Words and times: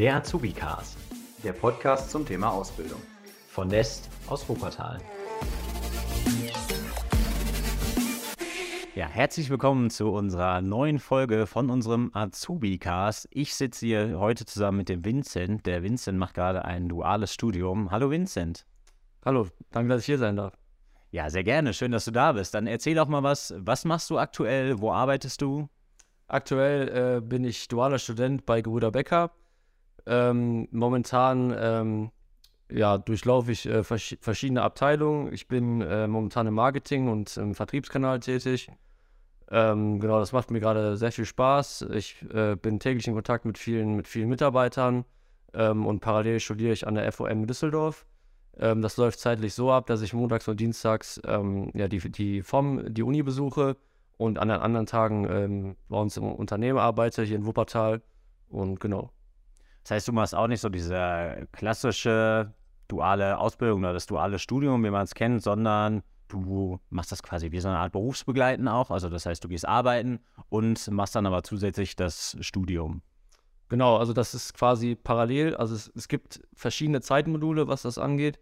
Der 0.00 0.16
Azubi-Cast. 0.16 0.96
Der 1.44 1.52
Podcast 1.52 2.10
zum 2.10 2.24
Thema 2.24 2.50
Ausbildung. 2.50 3.02
Von 3.48 3.68
Nest 3.68 4.08
aus 4.28 4.48
Wuppertal. 4.48 4.98
Ja, 8.94 9.06
herzlich 9.08 9.50
willkommen 9.50 9.90
zu 9.90 10.10
unserer 10.10 10.62
neuen 10.62 11.00
Folge 11.00 11.46
von 11.46 11.68
unserem 11.68 12.10
Azubi-Cast. 12.14 13.28
Ich 13.30 13.54
sitze 13.54 13.84
hier 13.84 14.18
heute 14.18 14.46
zusammen 14.46 14.78
mit 14.78 14.88
dem 14.88 15.04
Vincent. 15.04 15.66
Der 15.66 15.82
Vincent 15.82 16.16
macht 16.16 16.32
gerade 16.32 16.64
ein 16.64 16.88
duales 16.88 17.34
Studium. 17.34 17.90
Hallo 17.90 18.10
Vincent. 18.10 18.64
Hallo, 19.22 19.48
danke, 19.70 19.90
dass 19.90 20.00
ich 20.00 20.06
hier 20.06 20.16
sein 20.16 20.36
darf. 20.36 20.56
Ja, 21.10 21.28
sehr 21.28 21.44
gerne. 21.44 21.74
Schön, 21.74 21.92
dass 21.92 22.06
du 22.06 22.10
da 22.10 22.32
bist. 22.32 22.54
Dann 22.54 22.66
erzähl 22.66 22.94
doch 22.94 23.08
mal 23.08 23.22
was. 23.22 23.52
Was 23.58 23.84
machst 23.84 24.08
du 24.08 24.18
aktuell? 24.18 24.80
Wo 24.80 24.92
arbeitest 24.92 25.42
du? 25.42 25.68
Aktuell 26.26 27.18
äh, 27.18 27.20
bin 27.20 27.44
ich 27.44 27.68
dualer 27.68 27.98
Student 27.98 28.46
bei 28.46 28.62
Gebrüder 28.62 28.92
Becker. 28.92 29.32
Ähm, 30.06 30.68
momentan 30.70 31.54
ähm, 31.56 32.10
ja, 32.70 32.98
durchlaufe 32.98 33.52
ich 33.52 33.66
äh, 33.66 33.82
vers 33.84 34.16
verschiedene 34.20 34.62
Abteilungen. 34.62 35.32
Ich 35.32 35.48
bin 35.48 35.80
äh, 35.80 36.06
momentan 36.06 36.46
im 36.46 36.54
Marketing 36.54 37.08
und 37.08 37.36
im 37.36 37.54
Vertriebskanal 37.54 38.20
tätig. 38.20 38.70
Ähm, 39.50 39.98
genau, 39.98 40.20
das 40.20 40.32
macht 40.32 40.50
mir 40.50 40.60
gerade 40.60 40.96
sehr 40.96 41.12
viel 41.12 41.24
Spaß. 41.24 41.86
Ich 41.92 42.24
äh, 42.32 42.54
bin 42.56 42.78
täglich 42.78 43.08
in 43.08 43.14
Kontakt 43.14 43.44
mit 43.44 43.58
vielen, 43.58 43.96
mit 43.96 44.06
vielen 44.06 44.28
Mitarbeitern 44.28 45.04
ähm, 45.54 45.86
und 45.86 46.00
parallel 46.00 46.38
studiere 46.38 46.72
ich 46.72 46.86
an 46.86 46.94
der 46.94 47.10
FOM 47.10 47.46
Düsseldorf. 47.46 48.06
Ähm, 48.58 48.82
das 48.82 48.96
läuft 48.96 49.18
zeitlich 49.18 49.54
so 49.54 49.72
ab, 49.72 49.86
dass 49.86 50.02
ich 50.02 50.12
montags 50.12 50.46
und 50.46 50.60
dienstags 50.60 51.20
ähm, 51.26 51.70
ja, 51.74 51.88
die, 51.88 51.98
die 51.98 52.42
FOM, 52.42 52.94
die 52.94 53.02
Uni 53.02 53.22
besuche 53.22 53.76
und 54.18 54.38
an 54.38 54.48
den 54.48 54.58
anderen 54.58 54.86
Tagen 54.86 55.76
bei 55.88 55.96
uns 55.96 56.18
im 56.18 56.24
Unternehmen 56.24 56.78
arbeite, 56.78 57.22
hier 57.22 57.36
in 57.36 57.46
Wuppertal. 57.46 58.02
Und 58.50 58.78
genau. 58.78 59.10
Das 59.82 59.92
heißt, 59.92 60.08
du 60.08 60.12
machst 60.12 60.34
auch 60.34 60.46
nicht 60.46 60.60
so 60.60 60.68
diese 60.68 61.48
klassische 61.52 62.52
duale 62.88 63.38
Ausbildung 63.38 63.80
oder 63.80 63.92
das 63.92 64.06
duale 64.06 64.38
Studium, 64.38 64.84
wie 64.84 64.90
man 64.90 65.04
es 65.04 65.14
kennt, 65.14 65.42
sondern 65.42 66.02
du 66.28 66.80
machst 66.90 67.12
das 67.12 67.22
quasi 67.22 67.50
wie 67.52 67.60
so 67.60 67.68
eine 67.68 67.78
Art 67.78 67.92
Berufsbegleiten 67.92 68.68
auch. 68.68 68.90
Also 68.90 69.08
das 69.08 69.26
heißt, 69.26 69.42
du 69.42 69.48
gehst 69.48 69.66
arbeiten 69.66 70.20
und 70.48 70.90
machst 70.90 71.14
dann 71.14 71.26
aber 71.26 71.42
zusätzlich 71.42 71.96
das 71.96 72.36
Studium. 72.40 73.02
Genau, 73.68 73.96
also 73.96 74.12
das 74.12 74.34
ist 74.34 74.54
quasi 74.54 74.96
parallel. 74.96 75.54
Also 75.54 75.74
es, 75.74 75.90
es 75.94 76.08
gibt 76.08 76.42
verschiedene 76.54 77.00
Zeitmodule, 77.00 77.68
was 77.68 77.82
das 77.82 77.98
angeht. 77.98 78.40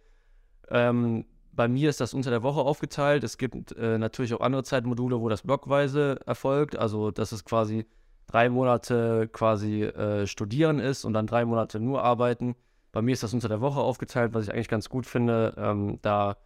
Ähm, 0.70 1.26
bei 1.52 1.68
mir 1.68 1.90
ist 1.90 2.00
das 2.00 2.14
unter 2.14 2.30
der 2.30 2.42
Woche 2.42 2.60
aufgeteilt. 2.60 3.24
Es 3.24 3.36
gibt 3.36 3.72
äh, 3.72 3.98
natürlich 3.98 4.32
auch 4.32 4.40
andere 4.40 4.62
Zeitmodule, 4.62 5.20
wo 5.20 5.28
das 5.28 5.42
blockweise 5.42 6.20
erfolgt. 6.24 6.76
Also 6.76 7.10
dass 7.10 7.32
es 7.32 7.44
quasi 7.44 7.84
drei 8.28 8.48
Monate 8.48 9.28
quasi 9.32 9.82
äh, 9.82 10.26
studieren 10.26 10.78
ist 10.78 11.04
und 11.04 11.14
dann 11.14 11.26
drei 11.26 11.44
Monate 11.44 11.80
nur 11.80 12.04
arbeiten. 12.04 12.54
Bei 12.92 13.02
mir 13.02 13.12
ist 13.12 13.22
das 13.22 13.34
unter 13.34 13.48
der 13.48 13.60
Woche 13.60 13.80
aufgeteilt, 13.80 14.34
was 14.34 14.44
ich 14.44 14.52
eigentlich 14.52 14.68
ganz 14.68 14.88
gut 14.88 15.06
finde. 15.06 15.54
Ähm, 15.58 15.98
da, 16.02 16.36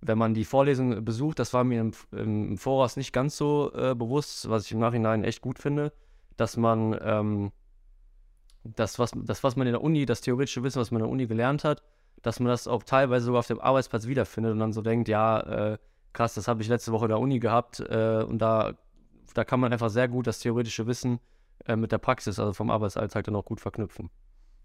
wenn 0.00 0.18
man 0.18 0.34
die 0.34 0.44
Vorlesung 0.44 1.04
besucht, 1.04 1.38
das 1.38 1.52
war 1.52 1.64
mir 1.64 1.80
im, 1.80 1.92
im 2.12 2.58
Voraus 2.58 2.96
nicht 2.96 3.12
ganz 3.12 3.36
so 3.36 3.72
äh, 3.74 3.94
bewusst, 3.94 4.48
was 4.48 4.66
ich 4.66 4.72
im 4.72 4.78
Nachhinein 4.78 5.24
echt 5.24 5.40
gut 5.40 5.58
finde, 5.58 5.92
dass 6.36 6.56
man 6.56 6.98
ähm, 7.02 7.52
das, 8.62 8.98
was, 8.98 9.12
das, 9.14 9.42
was 9.42 9.56
man 9.56 9.66
in 9.66 9.72
der 9.72 9.82
Uni, 9.82 10.06
das 10.06 10.20
theoretische 10.20 10.62
Wissen, 10.62 10.80
was 10.80 10.90
man 10.90 11.00
in 11.00 11.06
der 11.06 11.12
Uni 11.12 11.26
gelernt 11.26 11.64
hat, 11.64 11.82
dass 12.22 12.40
man 12.40 12.48
das 12.48 12.68
auch 12.68 12.82
teilweise 12.82 13.26
sogar 13.26 13.40
auf 13.40 13.46
dem 13.46 13.60
Arbeitsplatz 13.60 14.06
wiederfindet 14.06 14.52
und 14.52 14.58
dann 14.58 14.72
so 14.72 14.82
denkt, 14.82 15.08
ja, 15.08 15.40
äh, 15.40 15.78
krass, 16.12 16.34
das 16.34 16.48
habe 16.48 16.62
ich 16.62 16.68
letzte 16.68 16.92
Woche 16.92 17.06
in 17.06 17.10
der 17.10 17.18
Uni 17.18 17.38
gehabt 17.38 17.80
äh, 17.80 18.24
und 18.26 18.38
da, 18.38 18.74
da 19.32 19.44
kann 19.44 19.60
man 19.60 19.72
einfach 19.72 19.90
sehr 19.90 20.08
gut 20.08 20.26
das 20.26 20.38
theoretische 20.40 20.86
Wissen 20.86 21.20
äh, 21.66 21.76
mit 21.76 21.92
der 21.92 21.98
Praxis, 21.98 22.38
also 22.38 22.52
vom 22.52 22.70
Arbeitsalltag 22.70 23.24
dann 23.24 23.36
auch 23.36 23.44
gut 23.44 23.60
verknüpfen. 23.60 24.10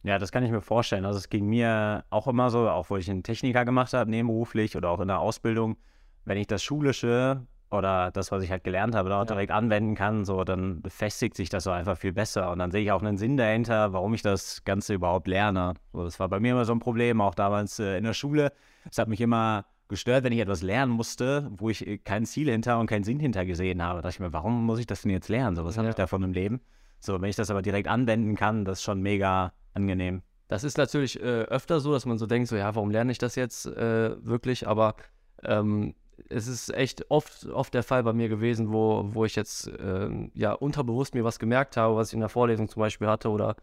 Ja, 0.03 0.17
das 0.17 0.31
kann 0.31 0.43
ich 0.43 0.51
mir 0.51 0.61
vorstellen. 0.61 1.05
Also 1.05 1.17
es 1.17 1.29
ging 1.29 1.45
mir 1.47 2.05
auch 2.09 2.27
immer 2.27 2.49
so, 2.49 2.69
auch 2.69 2.89
wo 2.89 2.97
ich 2.97 3.09
einen 3.09 3.23
Techniker 3.23 3.65
gemacht 3.65 3.93
habe, 3.93 4.09
nebenberuflich 4.09 4.77
oder 4.77 4.89
auch 4.89 5.01
in 5.01 5.09
der 5.09 5.19
Ausbildung, 5.19 5.77
wenn 6.25 6.37
ich 6.37 6.47
das 6.47 6.63
Schulische 6.63 7.45
oder 7.71 8.09
das, 8.11 8.31
was 8.31 8.41
ich 8.43 8.49
halt 8.49 8.63
gelernt 8.63 8.95
habe, 8.95 9.13
auch 9.13 9.19
ja. 9.19 9.25
direkt 9.25 9.51
anwenden 9.51 9.95
kann, 9.95 10.25
so 10.25 10.43
dann 10.43 10.81
festigt 10.87 11.35
sich 11.35 11.49
das 11.49 11.65
so 11.65 11.71
einfach 11.71 11.97
viel 11.97 12.13
besser. 12.13 12.51
Und 12.51 12.59
dann 12.59 12.71
sehe 12.71 12.81
ich 12.81 12.91
auch 12.91 13.01
einen 13.01 13.17
Sinn 13.17 13.37
dahinter, 13.37 13.93
warum 13.93 14.13
ich 14.13 14.21
das 14.21 14.63
Ganze 14.63 14.93
überhaupt 14.93 15.27
lerne. 15.27 15.73
So, 15.93 16.03
das 16.03 16.19
war 16.19 16.29
bei 16.29 16.39
mir 16.39 16.53
immer 16.53 16.65
so 16.65 16.73
ein 16.73 16.79
Problem, 16.79 17.21
auch 17.21 17.35
damals 17.35 17.77
äh, 17.79 17.97
in 17.97 18.05
der 18.05 18.13
Schule. 18.13 18.53
Es 18.89 18.97
hat 18.97 19.07
mich 19.07 19.21
immer 19.21 19.65
gestört, 19.89 20.23
wenn 20.23 20.31
ich 20.31 20.39
etwas 20.39 20.61
lernen 20.61 20.91
musste, 20.91 21.51
wo 21.57 21.69
ich 21.69 21.85
äh, 21.85 21.97
kein 21.97 22.25
Ziel 22.25 22.49
hinter 22.49 22.79
und 22.79 22.87
keinen 22.87 23.03
Sinn 23.03 23.19
hinter 23.19 23.45
gesehen 23.45 23.83
habe. 23.83 23.97
Da 23.97 24.03
dachte 24.03 24.15
ich 24.15 24.19
mir, 24.21 24.31
warum 24.31 24.65
muss 24.65 24.79
ich 24.79 24.87
das 24.87 25.01
denn 25.01 25.11
jetzt 25.11 25.27
lernen? 25.27 25.55
So, 25.55 25.65
was 25.65 25.75
ja. 25.75 25.79
habe 25.79 25.89
ich 25.89 25.95
davon 25.95 26.23
im 26.23 26.31
Leben? 26.31 26.61
So, 26.99 27.19
wenn 27.19 27.29
ich 27.29 27.35
das 27.35 27.49
aber 27.49 27.61
direkt 27.61 27.87
anwenden 27.87 28.35
kann, 28.35 28.65
das 28.65 28.79
ist 28.79 28.83
schon 28.83 29.01
mega 29.01 29.53
angenehm. 29.73 30.21
Das 30.47 30.63
ist 30.63 30.77
natürlich 30.77 31.19
äh, 31.19 31.43
öfter 31.43 31.79
so, 31.79 31.91
dass 31.91 32.05
man 32.05 32.17
so 32.17 32.25
denkt, 32.25 32.47
so 32.47 32.55
ja, 32.55 32.73
warum 32.75 32.89
lerne 32.89 33.11
ich 33.11 33.17
das 33.17 33.35
jetzt 33.35 33.65
äh, 33.65 34.15
wirklich? 34.25 34.67
Aber 34.67 34.95
ähm, 35.43 35.93
es 36.27 36.47
ist 36.47 36.73
echt 36.73 37.09
oft, 37.09 37.45
oft 37.47 37.73
der 37.73 37.83
Fall 37.83 38.03
bei 38.03 38.13
mir 38.13 38.29
gewesen, 38.29 38.73
wo, 38.73 39.09
wo 39.13 39.25
ich 39.25 39.35
jetzt 39.35 39.67
äh, 39.67 40.09
ja 40.33 40.53
unterbewusst 40.53 41.13
mir 41.13 41.23
was 41.23 41.39
gemerkt 41.39 41.77
habe, 41.77 41.95
was 41.95 42.09
ich 42.09 42.15
in 42.15 42.19
der 42.19 42.29
Vorlesung 42.29 42.67
zum 42.67 42.81
Beispiel 42.81 43.07
hatte 43.07 43.29
oder 43.29 43.55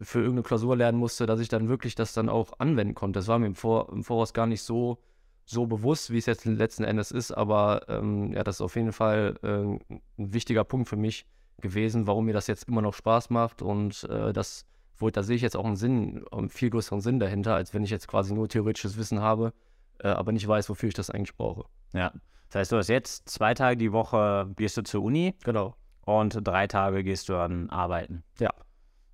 für 0.00 0.18
irgendeine 0.18 0.42
Klausur 0.42 0.76
lernen 0.76 0.98
musste, 0.98 1.26
dass 1.26 1.40
ich 1.40 1.48
dann 1.48 1.68
wirklich 1.68 1.94
das 1.94 2.12
dann 2.12 2.28
auch 2.28 2.52
anwenden 2.58 2.94
konnte. 2.94 3.18
Das 3.18 3.28
war 3.28 3.38
mir 3.38 3.46
im, 3.46 3.54
Vor 3.54 3.90
im 3.92 4.04
Voraus 4.04 4.32
gar 4.32 4.46
nicht 4.46 4.62
so, 4.62 4.98
so 5.44 5.66
bewusst, 5.66 6.10
wie 6.10 6.18
es 6.18 6.26
jetzt 6.26 6.44
letzten 6.44 6.84
Endes 6.84 7.10
ist, 7.10 7.30
aber 7.30 7.82
ähm, 7.88 8.32
ja, 8.32 8.44
das 8.44 8.56
ist 8.56 8.60
auf 8.60 8.76
jeden 8.76 8.92
Fall 8.92 9.38
äh, 9.42 9.92
ein 9.92 10.00
wichtiger 10.16 10.64
Punkt 10.64 10.88
für 10.88 10.96
mich 10.96 11.26
gewesen, 11.60 12.06
warum 12.06 12.26
mir 12.26 12.32
das 12.32 12.46
jetzt 12.46 12.68
immer 12.68 12.82
noch 12.82 12.94
Spaß 12.94 13.30
macht 13.30 13.62
und 13.62 14.04
äh, 14.04 14.32
das, 14.32 14.66
wo 14.96 15.10
da 15.10 15.22
sehe 15.22 15.36
ich 15.36 15.42
jetzt 15.42 15.56
auch 15.56 15.64
einen 15.64 15.76
Sinn, 15.76 16.24
einen 16.32 16.48
viel 16.48 16.70
größeren 16.70 17.00
Sinn 17.00 17.20
dahinter, 17.20 17.54
als 17.54 17.74
wenn 17.74 17.84
ich 17.84 17.90
jetzt 17.90 18.08
quasi 18.08 18.32
nur 18.34 18.48
theoretisches 18.48 18.96
Wissen 18.96 19.20
habe, 19.20 19.52
äh, 19.98 20.08
aber 20.08 20.32
nicht 20.32 20.48
weiß, 20.48 20.68
wofür 20.68 20.88
ich 20.88 20.94
das 20.94 21.10
eigentlich 21.10 21.36
brauche. 21.36 21.64
Ja. 21.92 22.12
Das 22.48 22.60
heißt, 22.60 22.72
du 22.72 22.76
hast 22.76 22.88
jetzt 22.88 23.28
zwei 23.28 23.54
Tage 23.54 23.76
die 23.76 23.92
Woche 23.92 24.48
gehst 24.56 24.76
du 24.76 24.82
zur 24.82 25.02
Uni. 25.02 25.34
Genau. 25.42 25.74
Und 26.02 26.38
drei 26.46 26.66
Tage 26.66 27.02
gehst 27.02 27.28
du 27.28 27.32
dann 27.32 27.70
arbeiten. 27.70 28.22
Ja. 28.38 28.50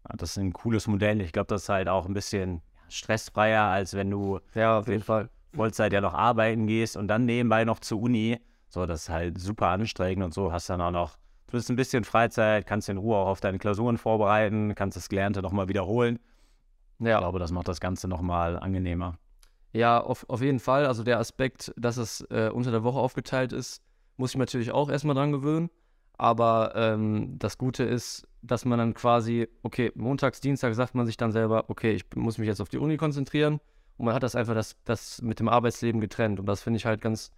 ja 0.08 0.16
das 0.16 0.32
ist 0.32 0.36
ein 0.38 0.52
cooles 0.52 0.86
Modell. 0.86 1.20
Ich 1.20 1.32
glaube, 1.32 1.46
das 1.46 1.62
ist 1.62 1.68
halt 1.68 1.88
auch 1.88 2.06
ein 2.06 2.12
bisschen 2.12 2.60
stressfreier, 2.88 3.62
als 3.62 3.94
wenn 3.94 4.10
du 4.10 4.40
ja, 4.54 4.78
auf 4.78 4.88
jeden 4.88 5.02
Fall. 5.02 5.30
Vollzeit 5.54 5.92
ja 5.92 6.00
noch 6.00 6.14
arbeiten 6.14 6.66
gehst 6.66 6.96
und 6.96 7.08
dann 7.08 7.24
nebenbei 7.24 7.64
noch 7.64 7.80
zur 7.80 8.00
Uni. 8.00 8.38
So, 8.68 8.86
das 8.86 9.02
ist 9.02 9.08
halt 9.08 9.38
super 9.38 9.68
anstrengend 9.68 10.24
und 10.24 10.34
so 10.34 10.52
hast 10.52 10.70
dann 10.70 10.80
auch 10.80 10.92
noch, 10.92 11.16
du 11.48 11.52
bist 11.52 11.70
ein 11.70 11.76
bisschen 11.76 12.04
Freizeit, 12.04 12.66
kannst 12.66 12.88
in 12.88 12.98
Ruhe 12.98 13.16
auch 13.16 13.26
auf 13.26 13.40
deine 13.40 13.58
Klausuren 13.58 13.98
vorbereiten, 13.98 14.74
kannst 14.74 14.96
das 14.96 15.08
Gelernte 15.08 15.42
nochmal 15.42 15.68
wiederholen. 15.68 16.18
Ja. 17.00 17.16
Ich 17.16 17.18
glaube, 17.18 17.38
das 17.38 17.50
macht 17.50 17.68
das 17.68 17.80
Ganze 17.80 18.06
nochmal 18.08 18.58
angenehmer. 18.58 19.18
Ja, 19.72 20.00
auf, 20.00 20.28
auf 20.28 20.42
jeden 20.42 20.60
Fall. 20.60 20.86
Also 20.86 21.02
der 21.02 21.18
Aspekt, 21.18 21.72
dass 21.76 21.96
es 21.96 22.20
äh, 22.30 22.50
unter 22.52 22.70
der 22.70 22.82
Woche 22.84 22.98
aufgeteilt 22.98 23.52
ist, 23.52 23.82
muss 24.16 24.30
ich 24.30 24.36
natürlich 24.36 24.72
auch 24.72 24.90
erstmal 24.90 25.14
dran 25.14 25.32
gewöhnen. 25.32 25.70
Aber 26.18 26.72
ähm, 26.74 27.38
das 27.38 27.56
Gute 27.56 27.84
ist, 27.84 28.28
dass 28.42 28.64
man 28.64 28.78
dann 28.78 28.94
quasi, 28.94 29.48
okay, 29.62 29.90
montags, 29.94 30.40
Dienstag 30.40 30.74
sagt 30.74 30.94
man 30.94 31.06
sich 31.06 31.16
dann 31.16 31.32
selber, 31.32 31.64
okay, 31.68 31.92
ich 31.92 32.04
muss 32.14 32.36
mich 32.36 32.46
jetzt 32.46 32.60
auf 32.60 32.68
die 32.68 32.78
Uni 32.78 32.98
konzentrieren. 32.98 33.60
Und 34.00 34.06
man 34.06 34.14
hat 34.14 34.22
das 34.22 34.34
einfach 34.34 34.54
das, 34.54 34.76
das 34.86 35.20
mit 35.20 35.40
dem 35.40 35.48
Arbeitsleben 35.50 36.00
getrennt. 36.00 36.40
Und 36.40 36.46
das 36.46 36.62
finde 36.62 36.78
ich 36.78 36.86
halt 36.86 37.02
ganz, 37.02 37.32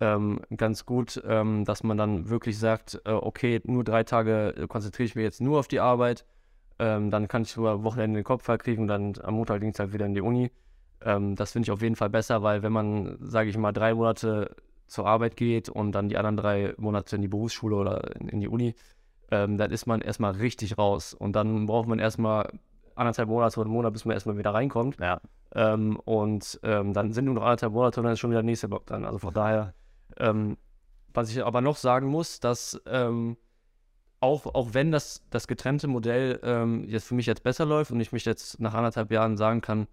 ähm, 0.00 0.40
ganz 0.56 0.86
gut, 0.86 1.20
ähm, 1.26 1.64
dass 1.64 1.82
man 1.82 1.98
dann 1.98 2.28
wirklich 2.28 2.60
sagt, 2.60 3.02
äh, 3.04 3.10
okay, 3.10 3.60
nur 3.64 3.82
drei 3.82 4.04
Tage 4.04 4.54
äh, 4.56 4.68
konzentriere 4.68 5.06
ich 5.06 5.16
mich 5.16 5.24
jetzt 5.24 5.40
nur 5.40 5.58
auf 5.58 5.66
die 5.66 5.80
Arbeit. 5.80 6.24
Ähm, 6.78 7.10
dann 7.10 7.26
kann 7.26 7.42
ich 7.42 7.56
am 7.56 7.82
Wochenende 7.82 8.20
den 8.20 8.24
Kopf 8.24 8.44
frei 8.44 8.56
kriegen 8.56 8.82
und 8.82 8.88
dann 8.88 9.14
am 9.20 9.34
Montag, 9.34 9.62
Dienstag 9.62 9.92
wieder 9.92 10.06
in 10.06 10.14
die 10.14 10.20
Uni. 10.20 10.52
Ähm, 11.00 11.34
das 11.34 11.50
finde 11.50 11.66
ich 11.66 11.72
auf 11.72 11.82
jeden 11.82 11.96
Fall 11.96 12.10
besser, 12.10 12.40
weil 12.40 12.62
wenn 12.62 12.72
man, 12.72 13.18
sage 13.20 13.50
ich 13.50 13.58
mal, 13.58 13.72
drei 13.72 13.92
Monate 13.92 14.54
zur 14.86 15.08
Arbeit 15.08 15.36
geht 15.36 15.68
und 15.68 15.90
dann 15.90 16.08
die 16.08 16.18
anderen 16.18 16.36
drei 16.36 16.74
Monate 16.76 17.16
in 17.16 17.22
die 17.22 17.28
Berufsschule 17.28 17.74
oder 17.74 18.14
in, 18.20 18.28
in 18.28 18.40
die 18.40 18.48
Uni, 18.48 18.76
ähm, 19.32 19.58
dann 19.58 19.72
ist 19.72 19.86
man 19.86 20.02
erstmal 20.02 20.34
richtig 20.34 20.78
raus. 20.78 21.14
Und 21.14 21.34
dann 21.34 21.66
braucht 21.66 21.88
man 21.88 21.98
erstmal 21.98 22.48
anderthalb 22.96 23.28
Monate 23.28 23.60
oder 23.60 23.66
einen 23.66 23.74
Monat, 23.74 23.92
bis 23.92 24.04
man 24.04 24.14
erstmal 24.14 24.38
wieder 24.38 24.52
reinkommt. 24.52 24.98
Ja. 24.98 25.20
Ähm, 25.54 26.00
und 26.04 26.58
ähm, 26.62 26.92
dann 26.92 27.12
sind 27.12 27.26
nur 27.26 27.34
noch 27.34 27.42
anderthalb 27.42 27.72
Monate 27.72 28.00
und 28.00 28.04
dann 28.04 28.14
ist 28.14 28.20
schon 28.20 28.30
wieder 28.30 28.40
der 28.40 28.46
nächste 28.46 28.68
Block 28.68 28.86
dann. 28.86 29.04
Also 29.04 29.18
von 29.18 29.32
daher, 29.32 29.74
ähm, 30.18 30.56
was 31.14 31.30
ich 31.30 31.44
aber 31.44 31.60
noch 31.60 31.76
sagen 31.76 32.08
muss, 32.08 32.40
dass 32.40 32.80
ähm, 32.86 33.36
auch, 34.20 34.46
auch 34.46 34.70
wenn 34.72 34.90
das, 34.90 35.22
das 35.30 35.46
getrennte 35.46 35.88
Modell 35.88 36.84
jetzt 36.88 37.06
für 37.06 37.14
mich 37.14 37.26
jetzt 37.26 37.42
besser 37.42 37.66
läuft 37.66 37.90
und 37.90 38.00
ich 38.00 38.12
mich 38.12 38.24
jetzt 38.24 38.58
nach 38.60 38.74
anderthalb 38.74 39.12
Jahren 39.12 39.36
sagen 39.36 39.60
kann, 39.60 39.86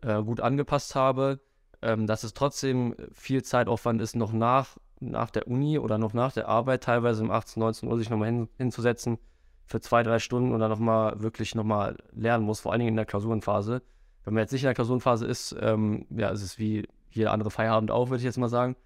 äh, 0.00 0.22
gut 0.22 0.40
angepasst 0.40 0.94
habe, 0.94 1.40
ähm, 1.82 2.06
dass 2.06 2.24
es 2.24 2.34
trotzdem 2.34 2.94
viel 3.12 3.42
Zeitaufwand 3.42 4.00
ist, 4.00 4.16
noch 4.16 4.32
nach, 4.32 4.76
nach 4.98 5.30
der 5.30 5.46
Uni 5.46 5.78
oder 5.78 5.98
noch 5.98 6.14
nach 6.14 6.32
der 6.32 6.48
Arbeit, 6.48 6.84
teilweise 6.84 7.22
um 7.22 7.30
18, 7.30 7.60
19 7.60 7.88
Uhr 7.88 7.98
sich 7.98 8.10
nochmal 8.10 8.28
hin, 8.28 8.48
hinzusetzen 8.56 9.18
für 9.66 9.80
zwei, 9.80 10.02
drei 10.02 10.18
Stunden 10.18 10.52
und 10.52 10.60
dann 10.60 10.70
nochmal 10.70 11.20
wirklich 11.20 11.54
nochmal 11.54 11.96
lernen 12.12 12.44
muss, 12.44 12.60
vor 12.60 12.72
allen 12.72 12.78
Dingen 12.78 12.90
in 12.90 12.96
der 12.96 13.04
Klausurenphase. 13.04 13.82
Wenn 14.24 14.34
man 14.34 14.42
jetzt 14.42 14.52
nicht 14.52 14.62
in 14.62 14.68
der 14.68 14.74
Klausurenphase 14.74 15.26
ist, 15.26 15.54
ähm, 15.60 16.06
ja, 16.10 16.30
es 16.30 16.42
ist 16.42 16.58
wie 16.58 16.88
jeder 17.10 17.32
andere 17.32 17.50
Feierabend 17.50 17.90
auch, 17.90 18.08
würde 18.08 18.18
ich 18.18 18.24
jetzt 18.24 18.38
mal 18.38 18.48
sagen. 18.48 18.76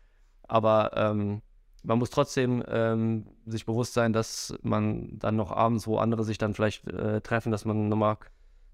Aber 0.42 0.92
ähm, 0.96 1.42
man 1.82 1.98
muss 1.98 2.10
trotzdem 2.10 2.62
ähm, 2.68 3.26
sich 3.46 3.66
bewusst 3.66 3.94
sein, 3.94 4.12
dass 4.12 4.54
man 4.62 5.18
dann 5.18 5.36
noch 5.36 5.52
abends, 5.52 5.86
wo 5.86 5.98
andere 5.98 6.24
sich 6.24 6.38
dann 6.38 6.54
vielleicht 6.54 6.86
äh, 6.88 7.20
treffen, 7.20 7.52
dass 7.52 7.64
man 7.64 7.88
nochmal 7.88 8.16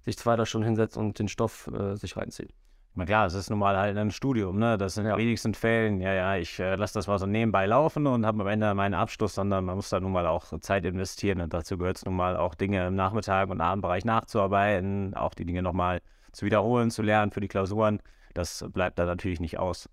sich 0.04 0.16
zwei, 0.16 0.36
drei 0.36 0.44
Stunden 0.44 0.66
hinsetzt 0.66 0.96
und 0.96 1.18
den 1.18 1.28
Stoff 1.28 1.68
äh, 1.68 1.96
sich 1.96 2.16
reinzieht. 2.16 2.52
Na 2.98 3.04
klar, 3.04 3.26
es 3.26 3.34
ist 3.34 3.50
nun 3.50 3.58
mal 3.58 3.76
halt 3.76 3.94
ein 3.98 4.10
Studium, 4.10 4.58
ne? 4.58 4.78
Das 4.78 4.94
sind 4.94 5.04
in 5.04 5.10
Ja. 5.10 5.18
wenigsten 5.18 5.52
Fällen, 5.52 6.00
ja, 6.00 6.14
ja, 6.14 6.36
ich 6.36 6.58
äh, 6.58 6.76
lasse 6.76 6.94
das 6.94 7.06
mal 7.06 7.18
so 7.18 7.26
nebenbei 7.26 7.66
laufen 7.66 8.06
und 8.06 8.24
habe 8.24 8.40
am 8.40 8.48
Ende 8.48 8.72
meinen 8.74 8.94
Abschluss, 8.94 9.34
sondern 9.34 9.66
man 9.66 9.76
muss 9.76 9.90
da 9.90 10.00
nun 10.00 10.12
mal 10.12 10.26
auch 10.26 10.46
Zeit 10.60 10.86
investieren 10.86 11.42
und 11.42 11.52
dazu 11.52 11.76
gehört 11.76 11.98
es 11.98 12.06
nun 12.06 12.16
mal 12.16 12.38
auch 12.38 12.54
Dinge 12.54 12.86
im 12.86 12.94
Nachmittag 12.94 13.50
und 13.50 13.60
Abendbereich 13.60 14.06
nachzuarbeiten, 14.06 15.12
auch 15.14 15.34
die 15.34 15.44
Dinge 15.44 15.62
nochmal 15.62 16.00
zu 16.32 16.46
wiederholen, 16.46 16.90
zu 16.90 17.02
lernen 17.02 17.32
für 17.32 17.40
die 17.40 17.48
Klausuren. 17.48 18.00
Das 18.32 18.64
bleibt 18.72 18.98
da 18.98 19.04
natürlich 19.04 19.40
nicht 19.40 19.58
aus. 19.58 19.90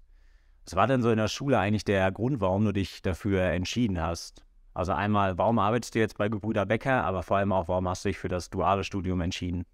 Was 0.64 0.78
war 0.78 0.88
denn 0.88 1.02
so 1.02 1.12
in 1.12 1.18
der 1.18 1.28
Schule 1.28 1.60
eigentlich 1.60 1.84
der 1.84 2.10
Grund, 2.10 2.40
warum 2.40 2.64
du 2.64 2.72
dich 2.72 3.02
dafür 3.02 3.42
entschieden 3.44 4.02
hast? 4.02 4.46
Also 4.74 4.94
einmal, 4.94 5.38
warum 5.38 5.60
arbeitest 5.60 5.94
du 5.94 6.00
jetzt 6.00 6.18
bei 6.18 6.30
Gebrüder 6.30 6.66
Becker, 6.66 7.04
aber 7.04 7.22
vor 7.22 7.36
allem 7.36 7.52
auch, 7.52 7.68
warum 7.68 7.90
hast 7.90 8.06
du 8.06 8.10
dich 8.10 8.18
für 8.18 8.30
das 8.30 8.50
duale 8.50 8.86
Studium 8.86 9.20
entschieden? 9.20 9.66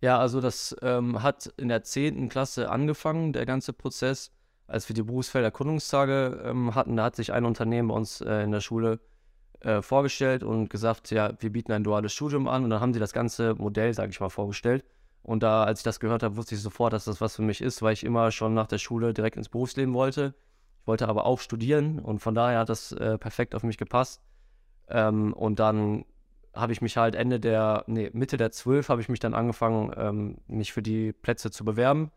Ja, 0.00 0.18
also 0.18 0.40
das 0.40 0.74
ähm, 0.82 1.22
hat 1.22 1.46
in 1.56 1.68
der 1.68 1.82
10. 1.82 2.28
Klasse 2.28 2.70
angefangen, 2.70 3.32
der 3.32 3.46
ganze 3.46 3.72
Prozess. 3.72 4.32
Als 4.66 4.88
wir 4.88 4.94
die 4.94 5.02
Berufsfelderkundungstage 5.02 6.42
ähm, 6.44 6.74
hatten, 6.74 6.96
da 6.96 7.04
hat 7.04 7.16
sich 7.16 7.32
ein 7.32 7.44
Unternehmen 7.44 7.88
bei 7.88 7.94
uns 7.94 8.20
äh, 8.20 8.42
in 8.44 8.52
der 8.52 8.60
Schule 8.60 9.00
äh, 9.60 9.82
vorgestellt 9.82 10.42
und 10.42 10.70
gesagt, 10.70 11.10
ja, 11.10 11.32
wir 11.40 11.50
bieten 11.50 11.72
ein 11.72 11.84
duales 11.84 12.12
Studium 12.12 12.48
an. 12.48 12.64
Und 12.64 12.70
dann 12.70 12.80
haben 12.80 12.94
sie 12.94 13.00
das 13.00 13.12
ganze 13.12 13.54
Modell, 13.56 13.92
sage 13.92 14.10
ich 14.10 14.20
mal, 14.20 14.30
vorgestellt. 14.30 14.84
Und 15.22 15.42
da, 15.42 15.64
als 15.64 15.80
ich 15.80 15.84
das 15.84 16.00
gehört 16.00 16.22
habe, 16.22 16.36
wusste 16.36 16.54
ich 16.54 16.62
sofort, 16.62 16.92
dass 16.92 17.04
das 17.04 17.20
was 17.20 17.36
für 17.36 17.42
mich 17.42 17.60
ist, 17.60 17.82
weil 17.82 17.92
ich 17.92 18.04
immer 18.04 18.30
schon 18.30 18.54
nach 18.54 18.68
der 18.68 18.78
Schule 18.78 19.12
direkt 19.12 19.36
ins 19.36 19.48
Berufsleben 19.48 19.92
wollte. 19.92 20.34
Ich 20.80 20.86
wollte 20.86 21.08
aber 21.08 21.26
auch 21.26 21.40
studieren 21.40 21.98
und 21.98 22.20
von 22.20 22.34
daher 22.34 22.60
hat 22.60 22.70
das 22.70 22.92
äh, 22.92 23.18
perfekt 23.18 23.54
auf 23.54 23.62
mich 23.62 23.76
gepasst. 23.76 24.22
Ähm, 24.88 25.34
und 25.34 25.58
dann 25.58 26.06
habe 26.60 26.72
ich 26.72 26.82
mich 26.82 26.96
halt 26.96 27.14
Ende 27.14 27.40
der, 27.40 27.84
nee, 27.86 28.10
Mitte 28.12 28.36
der 28.36 28.52
12 28.52 28.88
habe 28.88 29.00
ich 29.00 29.08
mich 29.08 29.20
dann 29.20 29.34
angefangen, 29.34 29.92
ähm, 29.96 30.38
mich 30.46 30.72
für 30.72 30.82
die 30.82 31.12
Plätze 31.12 31.50
zu 31.50 31.64
bewerben. 31.64 32.10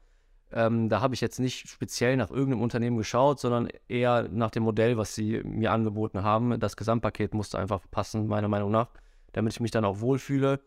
Ähm, 0.51 0.88
da 0.88 1.01
habe 1.01 1.16
ich 1.16 1.22
jetzt 1.22 1.40
nicht 1.40 1.68
speziell 1.68 2.16
nach 2.16 2.30
irgendeinem 2.30 2.62
Unternehmen 2.62 2.98
geschaut, 2.98 3.40
sondern 3.40 3.69
eher 3.88 4.28
nach 4.30 4.51
dem 4.51 4.63
Modell, 4.63 4.98
was 4.98 5.16
sie 5.16 5.42
mir 5.44 5.72
angeboten 5.72 6.24
haben. 6.24 6.60
Das 6.60 6.78
Gesamtpaket 6.78 7.34
musste 7.34 7.57
einfach 7.57 7.81
passen, 7.90 8.28
meiner 8.28 8.48
Meinung 8.48 8.69
nach, 8.69 8.90
damit 9.31 9.54
ich 9.54 9.60
mich 9.60 9.72
dann 9.72 9.86
auch 9.86 10.00
wohlfühle. 10.00 10.60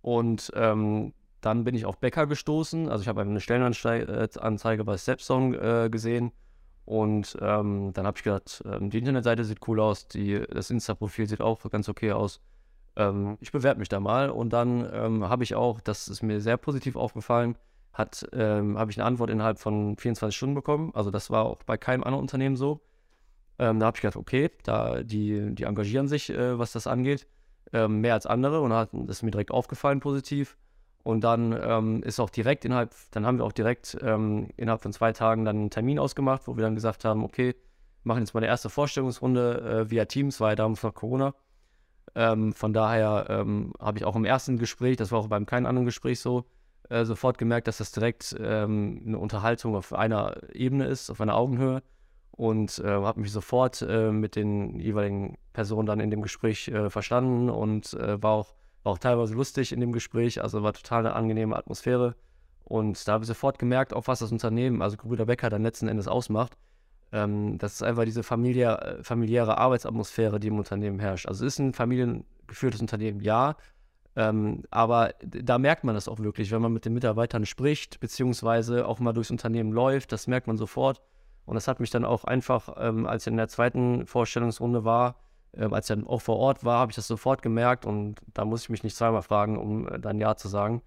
Und 0.00 0.50
ähm, 0.54 1.12
dann 1.42 1.64
bin 1.64 1.74
ich 1.74 1.84
auf 1.84 1.98
Bäcker 1.98 2.26
gestoßen. 2.26 2.88
Also 2.88 3.02
ich 3.02 3.08
habe 3.08 3.20
eine 3.20 3.40
Stellenanzeige 3.40 4.84
bei 4.84 4.96
Stepstone 4.96 5.56
äh, 5.84 5.90
gesehen. 5.90 6.32
Und 6.86 7.36
ähm, 7.42 7.92
dann 7.92 8.06
habe 8.06 8.16
ich 8.16 8.24
gedacht, 8.24 8.62
ähm, 8.64 8.88
die 8.88 8.98
Internetseite 8.98 9.44
sieht 9.44 9.58
cool 9.68 9.78
aus, 9.78 10.08
die, 10.08 10.40
das 10.48 10.70
Insta-Profil 10.70 11.28
sieht 11.28 11.42
auch 11.42 11.60
ganz 11.70 11.86
okay 11.90 12.12
aus. 12.12 12.40
Ähm, 12.98 13.38
ich 13.40 13.52
bewerbe 13.52 13.78
mich 13.78 13.88
da 13.88 14.00
mal. 14.00 14.28
Und 14.28 14.52
dann 14.52 14.86
ähm, 14.92 15.28
habe 15.28 15.44
ich 15.44 15.54
auch, 15.54 15.80
das 15.80 16.08
ist 16.08 16.22
mir 16.22 16.40
sehr 16.40 16.58
positiv 16.58 16.96
aufgefallen, 16.96 17.56
hat, 17.94 18.28
ähm, 18.32 18.76
habe 18.76 18.90
ich 18.90 18.98
eine 18.98 19.06
Antwort 19.06 19.30
innerhalb 19.30 19.58
von 19.58 19.96
24 19.96 20.36
Stunden 20.36 20.54
bekommen. 20.54 20.90
Also 20.94 21.10
das 21.10 21.30
war 21.30 21.46
auch 21.46 21.62
bei 21.62 21.78
keinem 21.78 22.04
anderen 22.04 22.22
Unternehmen 22.22 22.56
so. 22.56 22.80
Ähm, 23.58 23.80
da 23.80 23.86
habe 23.86 23.96
ich 23.96 24.02
gedacht, 24.02 24.16
okay, 24.16 24.50
da, 24.64 25.02
die, 25.02 25.54
die 25.54 25.64
engagieren 25.64 26.08
sich, 26.08 26.30
äh, 26.30 26.58
was 26.58 26.72
das 26.72 26.86
angeht, 26.86 27.26
ähm, 27.72 28.00
mehr 28.00 28.14
als 28.14 28.26
andere. 28.26 28.60
Und 28.60 28.72
hat, 28.72 28.90
das 28.92 29.18
ist 29.18 29.22
mir 29.22 29.30
direkt 29.30 29.52
aufgefallen, 29.52 30.00
positiv. 30.00 30.56
Und 31.04 31.22
dann 31.22 31.58
ähm, 31.60 32.02
ist 32.02 32.20
auch 32.20 32.30
direkt 32.30 32.64
innerhalb, 32.64 32.94
dann 33.12 33.24
haben 33.24 33.38
wir 33.38 33.44
auch 33.44 33.52
direkt 33.52 33.96
ähm, 34.02 34.48
innerhalb 34.56 34.82
von 34.82 34.92
zwei 34.92 35.12
Tagen 35.12 35.44
dann 35.44 35.56
einen 35.56 35.70
Termin 35.70 35.98
ausgemacht, 35.98 36.42
wo 36.46 36.56
wir 36.56 36.62
dann 36.62 36.74
gesagt 36.74 37.04
haben, 37.04 37.24
okay, 37.24 37.54
machen 38.04 38.20
jetzt 38.20 38.34
mal 38.34 38.40
eine 38.40 38.48
erste 38.48 38.68
Vorstellungsrunde 38.68 39.86
äh, 39.86 39.90
via 39.90 40.04
Teams, 40.04 40.38
ja 40.40 40.54
damals 40.54 40.82
noch 40.82 40.94
Corona. 40.94 41.34
Ähm, 42.18 42.52
von 42.52 42.72
daher 42.72 43.26
ähm, 43.28 43.72
habe 43.78 43.98
ich 43.98 44.04
auch 44.04 44.16
im 44.16 44.24
ersten 44.24 44.58
Gespräch, 44.58 44.96
das 44.96 45.12
war 45.12 45.20
auch 45.20 45.28
beim 45.28 45.46
keinem 45.46 45.66
anderen 45.66 45.86
Gespräch 45.86 46.18
so, 46.18 46.46
äh, 46.88 47.04
sofort 47.04 47.38
gemerkt, 47.38 47.68
dass 47.68 47.78
das 47.78 47.92
direkt 47.92 48.34
ähm, 48.40 49.04
eine 49.06 49.18
Unterhaltung 49.18 49.76
auf 49.76 49.92
einer 49.92 50.36
Ebene 50.52 50.86
ist, 50.86 51.10
auf 51.10 51.20
einer 51.20 51.36
Augenhöhe. 51.36 51.80
Und 52.32 52.80
äh, 52.80 52.88
habe 52.88 53.20
mich 53.20 53.30
sofort 53.30 53.82
äh, 53.82 54.10
mit 54.10 54.34
den 54.34 54.80
jeweiligen 54.80 55.38
Personen 55.52 55.86
dann 55.86 56.00
in 56.00 56.10
dem 56.10 56.22
Gespräch 56.22 56.66
äh, 56.66 56.90
verstanden 56.90 57.50
und 57.50 57.94
äh, 57.94 58.20
war, 58.20 58.32
auch, 58.32 58.54
war 58.82 58.94
auch 58.94 58.98
teilweise 58.98 59.34
lustig 59.34 59.70
in 59.70 59.78
dem 59.78 59.92
Gespräch. 59.92 60.42
Also 60.42 60.64
war 60.64 60.72
total 60.72 61.06
eine 61.06 61.14
angenehme 61.14 61.54
Atmosphäre. 61.56 62.16
Und 62.64 63.06
da 63.06 63.12
habe 63.12 63.22
ich 63.22 63.28
sofort 63.28 63.60
gemerkt, 63.60 63.94
auch 63.94 64.08
was 64.08 64.18
das 64.18 64.32
Unternehmen, 64.32 64.82
also 64.82 64.96
Gebrüder 64.96 65.26
Becker, 65.26 65.50
dann 65.50 65.62
letzten 65.62 65.86
Endes 65.86 66.08
ausmacht. 66.08 66.56
Ähm, 67.12 67.58
das 67.58 67.74
ist 67.74 67.82
einfach 67.82 68.04
diese 68.04 68.22
familiär, 68.22 68.98
familiäre 69.02 69.58
Arbeitsatmosphäre, 69.58 70.40
die 70.40 70.48
im 70.48 70.58
Unternehmen 70.58 70.98
herrscht. 70.98 71.26
Also 71.26 71.46
es 71.46 71.54
ist 71.54 71.58
ein 71.58 71.74
familiengeführtes 71.74 72.80
Unternehmen, 72.80 73.20
ja. 73.20 73.56
Ähm, 74.16 74.64
aber 74.70 75.14
da 75.20 75.58
merkt 75.58 75.84
man 75.84 75.94
das 75.94 76.08
auch 76.08 76.18
wirklich, 76.18 76.50
wenn 76.50 76.60
man 76.60 76.72
mit 76.72 76.84
den 76.84 76.92
Mitarbeitern 76.92 77.46
spricht, 77.46 78.00
beziehungsweise 78.00 78.86
auch 78.86 78.98
mal 78.98 79.12
durchs 79.12 79.30
Unternehmen 79.30 79.72
läuft, 79.72 80.12
das 80.12 80.26
merkt 80.26 80.46
man 80.46 80.56
sofort. 80.56 81.00
Und 81.46 81.54
das 81.54 81.68
hat 81.68 81.80
mich 81.80 81.90
dann 81.90 82.04
auch 82.04 82.24
einfach, 82.24 82.74
ähm, 82.78 83.06
als 83.06 83.26
ich 83.26 83.30
in 83.30 83.36
der 83.36 83.48
zweiten 83.48 84.06
Vorstellungsrunde 84.06 84.84
war, 84.84 85.16
ähm, 85.54 85.72
als 85.72 85.88
ich 85.88 85.96
dann 85.96 86.06
auch 86.06 86.20
vor 86.20 86.36
Ort 86.36 86.64
war, 86.64 86.80
habe 86.80 86.92
ich 86.92 86.96
das 86.96 87.06
sofort 87.06 87.42
gemerkt 87.42 87.86
und 87.86 88.20
da 88.34 88.44
muss 88.44 88.62
ich 88.62 88.68
mich 88.68 88.82
nicht 88.82 88.96
zweimal 88.96 89.22
fragen, 89.22 89.56
um 89.56 89.88
äh, 89.88 89.98
dann 89.98 90.18
Ja 90.18 90.36
zu 90.36 90.48
sagen. 90.48 90.82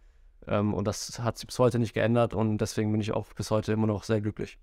Ähm, 0.47 0.73
und 0.73 0.85
das 0.85 1.19
hat 1.19 1.37
sich 1.37 1.47
bis 1.47 1.57
heute 1.57 1.79
nicht 1.79 1.93
geändert 1.93 2.33
und 2.33 2.59
deswegen 2.59 2.91
bin 2.91 3.01
ich 3.01 3.11
auch 3.13 3.27
bis 3.33 3.49
heute 3.49 3.71
immer 3.73 3.87
noch 3.87 4.03
sehr 4.03 4.21
glücklich. 4.21 4.59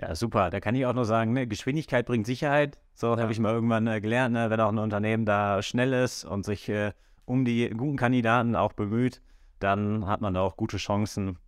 Ja, 0.00 0.14
super. 0.14 0.50
Da 0.50 0.60
kann 0.60 0.74
ich 0.74 0.86
auch 0.86 0.92
nur 0.92 1.04
sagen, 1.04 1.32
ne, 1.32 1.46
Geschwindigkeit 1.46 2.06
bringt 2.06 2.26
Sicherheit. 2.26 2.78
So 2.94 3.14
Ja. 3.14 3.18
habe 3.22 3.32
ich 3.32 3.38
mal 3.38 3.52
irgendwann 3.52 3.86
äh, 3.86 4.00
gelernt, 4.00 4.34
ne, 4.34 4.50
wenn 4.50 4.60
auch 4.60 4.70
ein 4.70 4.78
Unternehmen 4.78 5.24
da 5.24 5.62
schnell 5.62 5.92
ist 5.92 6.24
und 6.24 6.44
sich 6.44 6.68
äh, 6.68 6.92
um 7.24 7.44
die 7.44 7.70
guten 7.70 7.96
Kandidaten 7.96 8.56
auch 8.56 8.72
bemüht, 8.72 9.22
dann 9.60 10.06
hat 10.06 10.20
man 10.20 10.34
da 10.34 10.40
auch 10.42 10.56
gute 10.56 10.76
Chancen, 10.76 11.38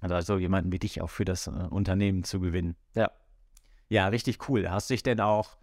also 0.00 0.36
jemanden 0.38 0.72
wie 0.72 0.78
dich 0.78 1.00
auch 1.00 1.10
für 1.10 1.24
das 1.24 1.46
äh, 1.46 1.50
Unternehmen 1.50 2.24
zu 2.24 2.40
gewinnen. 2.40 2.76
Ja. 2.94 3.10
Ja, 3.88 4.08
richtig 4.08 4.48
cool. 4.48 4.68
Hast 4.70 4.90
dich 4.90 5.02
denn 5.02 5.20
auch, 5.20 5.56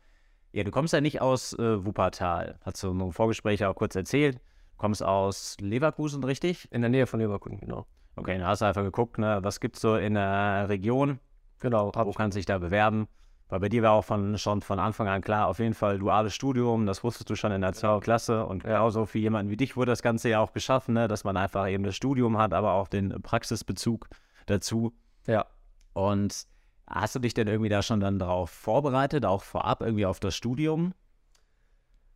ja, 0.54 0.64
du 0.64 0.72
kommst 0.72 0.94
ja 0.94 1.02
nicht 1.02 1.22
aus 1.22 1.54
äh, 1.54 1.86
Wuppertal, 1.86 2.60
hast 2.62 2.82
du 2.82 2.92
im 2.92 3.12
Vorgespräch 3.12 3.66
auch 3.66 3.76
kurz 3.76 3.96
erzählt, 3.96 4.40
kommst 4.78 5.04
aus 5.04 5.58
Leverkusen, 5.60 6.24
richtig? 6.24 6.72
In 6.72 6.82
der 6.82 6.90
Nähe 6.90 7.08
von 7.08 7.20
Leverkusen, 7.20 7.60
genau. 7.60 7.86
Okay, 8.16 8.38
dann 8.38 8.48
hast 8.48 8.62
du 8.62 8.66
einfach 8.66 8.84
geguckt, 8.84 9.18
ne, 9.18 9.40
was 9.42 9.60
gibt 9.60 9.76
es 9.76 9.82
so 9.82 9.96
in 9.96 10.16
der 10.16 10.68
Region, 10.70 11.20
Genau, 11.62 11.92
wo 11.94 12.12
kannst 12.12 12.36
du 12.36 12.40
dich 12.40 12.46
da 12.46 12.58
bewerben? 12.58 13.08
Weil 13.48 13.60
bei 13.60 13.70
dir 13.70 13.84
war 13.84 13.92
auch 13.92 14.06
von, 14.06 14.38
schon 14.38 14.62
von 14.62 14.80
Anfang 14.80 15.08
an 15.08 15.22
klar, 15.22 15.48
auf 15.48 15.60
jeden 15.60 15.74
Fall 15.74 16.00
duales 16.00 16.34
Studium, 16.34 16.86
das 16.86 17.04
wusstest 17.04 17.30
du 17.30 17.36
schon 17.36 17.52
in 17.52 17.62
der 17.62 17.74
zweiten 17.74 18.02
Klasse. 18.02 18.46
Und 18.46 18.64
genauso 18.64 19.06
für 19.06 19.20
jemanden 19.20 19.52
wie 19.52 19.58
dich 19.58 19.76
wurde 19.76 19.92
das 19.92 20.02
Ganze 20.02 20.30
ja 20.30 20.40
auch 20.40 20.54
geschaffen, 20.54 20.94
ne? 20.94 21.08
dass 21.08 21.24
man 21.24 21.36
einfach 21.36 21.68
eben 21.68 21.84
das 21.84 21.96
Studium 21.96 22.38
hat, 22.38 22.54
aber 22.54 22.74
auch 22.74 22.88
den 22.88 23.22
Praxisbezug 23.22 24.08
dazu. 24.46 24.94
Ja. 25.28 25.46
Und 25.94 26.46
hast 26.88 27.16
du 27.16 27.20
dich 27.20 27.34
denn 27.34 27.48
irgendwie 27.48 27.70
da 27.70 27.82
schon 27.82 28.00
dann 28.00 28.20
darauf 28.20 28.50
vorbereitet, 28.50 29.26
auch 29.26 29.44
vorab 29.44 29.82
irgendwie 29.82 30.06
auf 30.06 30.22
das 30.22 30.34
Studium? 30.34 30.94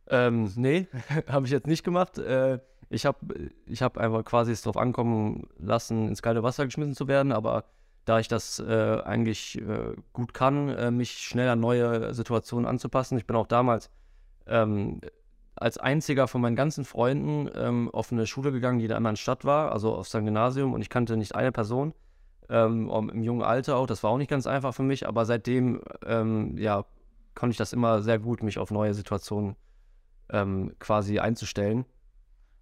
Ähm, 0.08 0.50
nee, 0.56 0.88
habe 1.28 1.44
ich 1.44 1.52
jetzt 1.52 1.66
nicht 1.66 1.84
gemacht. 1.84 2.16
Äh, 2.16 2.60
ich 2.88 3.04
habe 3.04 3.50
ich 3.66 3.82
hab 3.82 3.98
einfach 3.98 4.24
quasi 4.24 4.52
es 4.52 4.62
drauf 4.62 4.78
ankommen 4.78 5.48
lassen, 5.58 6.08
ins 6.08 6.22
kalte 6.22 6.42
Wasser 6.42 6.64
geschmissen 6.64 6.94
zu 6.94 7.08
werden, 7.08 7.32
aber 7.32 7.64
da 8.06 8.20
ich 8.20 8.28
das 8.28 8.60
äh, 8.60 9.00
eigentlich 9.04 9.60
äh, 9.60 9.94
gut 10.12 10.32
kann, 10.32 10.68
äh, 10.70 10.90
mich 10.90 11.18
schnell 11.18 11.48
an 11.48 11.60
neue 11.60 12.14
Situationen 12.14 12.66
anzupassen. 12.66 13.18
Ich 13.18 13.26
bin 13.26 13.36
auch 13.36 13.48
damals 13.48 13.90
ähm, 14.46 15.00
als 15.56 15.76
einziger 15.76 16.28
von 16.28 16.40
meinen 16.40 16.56
ganzen 16.56 16.84
Freunden 16.84 17.50
ähm, 17.54 17.90
auf 17.92 18.12
eine 18.12 18.26
Schule 18.26 18.52
gegangen, 18.52 18.78
die 18.78 18.84
in 18.84 18.92
einer 18.92 18.98
anderen 18.98 19.16
Stadt 19.16 19.44
war, 19.44 19.72
also 19.72 19.94
auf 19.94 20.08
sein 20.08 20.24
Gymnasium 20.24 20.72
und 20.72 20.82
ich 20.82 20.88
kannte 20.88 21.16
nicht 21.16 21.34
eine 21.34 21.50
Person. 21.50 21.94
Ähm, 22.48 22.88
Im 22.88 23.22
jungen 23.22 23.42
Alter 23.42 23.76
auch, 23.76 23.88
das 23.88 24.04
war 24.04 24.10
auch 24.12 24.18
nicht 24.18 24.30
ganz 24.30 24.46
einfach 24.46 24.72
für 24.72 24.84
mich, 24.84 25.08
aber 25.08 25.24
seitdem, 25.24 25.80
ähm, 26.06 26.56
ja, 26.58 26.84
konnte 27.34 27.52
ich 27.52 27.58
das 27.58 27.72
immer 27.72 28.02
sehr 28.02 28.20
gut, 28.20 28.44
mich 28.44 28.58
auf 28.58 28.70
neue 28.70 28.94
Situationen 28.94 29.56
ähm, 30.30 30.72
quasi 30.78 31.18
einzustellen. 31.18 31.86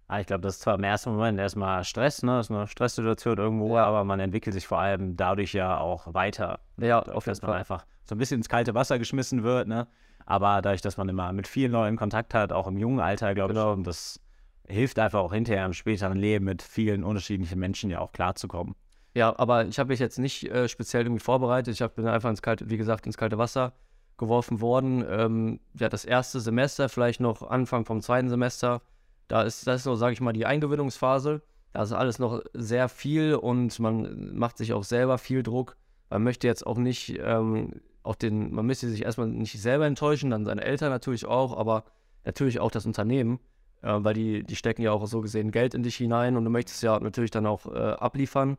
Ah, 0.07 0.19
ich 0.19 0.27
glaube, 0.27 0.41
das 0.41 0.55
ist 0.55 0.61
zwar 0.61 0.75
im 0.75 0.83
ersten 0.83 1.11
Moment 1.11 1.39
erstmal 1.39 1.83
Stress, 1.83 2.21
ne? 2.21 2.37
Das 2.37 2.47
ist 2.47 2.51
eine 2.55 2.67
Stresssituation 2.67 3.37
irgendwo, 3.37 3.77
aber 3.77 4.03
man 4.03 4.19
entwickelt 4.19 4.53
sich 4.53 4.67
vor 4.67 4.77
allem 4.79 5.15
dadurch 5.15 5.53
ja 5.53 5.79
auch 5.79 6.13
weiter. 6.13 6.59
Ja, 6.77 6.99
auf 6.99 7.25
jeden 7.25 7.31
dass 7.31 7.41
man 7.41 7.51
Fall. 7.51 7.59
einfach 7.59 7.85
so 8.03 8.13
ein 8.13 8.19
bisschen 8.19 8.37
ins 8.39 8.49
kalte 8.49 8.75
Wasser 8.75 8.99
geschmissen 8.99 9.41
wird, 9.43 9.67
ne? 9.67 9.87
Aber 10.27 10.61
dadurch, 10.61 10.81
dass 10.81 10.97
man 10.97 11.09
immer 11.09 11.33
mit 11.33 11.47
vielen 11.47 11.71
Leuten 11.71 11.97
Kontakt 11.97 12.33
hat, 12.35 12.51
auch 12.51 12.67
im 12.67 12.77
jungen 12.77 12.99
Alter, 12.99 13.33
glaube 13.33 13.53
Genau. 13.53 13.71
ich, 13.71 13.75
schon, 13.75 13.83
das 13.83 14.19
hilft 14.67 14.99
einfach 14.99 15.19
auch 15.19 15.33
hinterher 15.33 15.65
im 15.65 15.73
späteren 15.73 16.17
Leben 16.17 16.45
mit 16.45 16.61
vielen 16.61 17.03
unterschiedlichen 17.03 17.59
Menschen 17.59 17.89
ja 17.89 17.99
auch 17.99 18.11
klarzukommen. 18.11 18.75
Ja, 19.15 19.33
aber 19.39 19.65
ich 19.65 19.79
habe 19.79 19.89
mich 19.89 19.99
jetzt 19.99 20.19
nicht 20.19 20.43
äh, 20.51 20.67
speziell 20.67 21.03
irgendwie 21.03 21.23
vorbereitet. 21.23 21.73
Ich 21.73 21.81
hab, 21.81 21.95
bin 21.95 22.07
einfach 22.07 22.29
ins 22.29 22.41
kalte, 22.41 22.69
wie 22.69 22.77
gesagt, 22.77 23.05
ins 23.07 23.17
kalte 23.17 23.37
Wasser 23.37 23.73
geworfen 24.17 24.61
worden. 24.61 25.03
Ähm, 25.09 25.59
ja, 25.79 25.89
das 25.89 26.05
erste 26.05 26.39
Semester, 26.39 26.89
vielleicht 26.89 27.21
noch 27.21 27.41
Anfang 27.43 27.85
vom 27.85 28.01
zweiten 28.01 28.29
Semester, 28.29 28.81
da 29.27 29.43
ist 29.43 29.65
das 29.67 29.77
ist 29.77 29.83
so, 29.83 29.95
sage 29.95 30.13
ich 30.13 30.21
mal, 30.21 30.33
die 30.33 30.45
Eingewöhnungsphase. 30.45 31.41
Da 31.73 31.83
ist 31.83 31.91
alles 31.91 32.19
noch 32.19 32.41
sehr 32.53 32.87
viel 32.89 33.35
und 33.35 33.79
man 33.79 34.35
macht 34.37 34.57
sich 34.57 34.73
auch 34.73 34.83
selber 34.83 35.17
viel 35.17 35.43
Druck. 35.43 35.75
Man 36.09 36.23
möchte 36.23 36.47
jetzt 36.47 36.65
auch 36.65 36.77
nicht, 36.77 37.19
ähm, 37.19 37.81
auch 38.03 38.15
den, 38.15 38.53
man 38.53 38.65
müsste 38.65 38.87
sich 38.89 39.03
erstmal 39.03 39.27
nicht 39.27 39.59
selber 39.61 39.85
enttäuschen, 39.85 40.29
dann 40.29 40.45
seine 40.45 40.63
Eltern 40.63 40.89
natürlich 40.89 41.25
auch, 41.25 41.57
aber 41.57 41.83
natürlich 42.23 42.59
auch 42.59 42.71
das 42.71 42.85
Unternehmen. 42.85 43.39
äh, 43.85 44.03
weil 44.03 44.13
die, 44.13 44.43
die 44.43 44.55
stecken 44.55 44.81
ja 44.81 44.91
auch 44.91 45.05
so 45.07 45.21
gesehen 45.21 45.51
Geld 45.51 45.73
in 45.73 45.83
dich 45.83 45.95
hinein 45.95 46.35
und 46.37 46.43
du 46.43 46.49
möchtest 46.49 46.81
ja 46.83 46.99
natürlich 46.99 47.31
dann 47.31 47.45
auch 47.45 47.65
äh, 47.67 47.77
abliefern. 47.77 48.57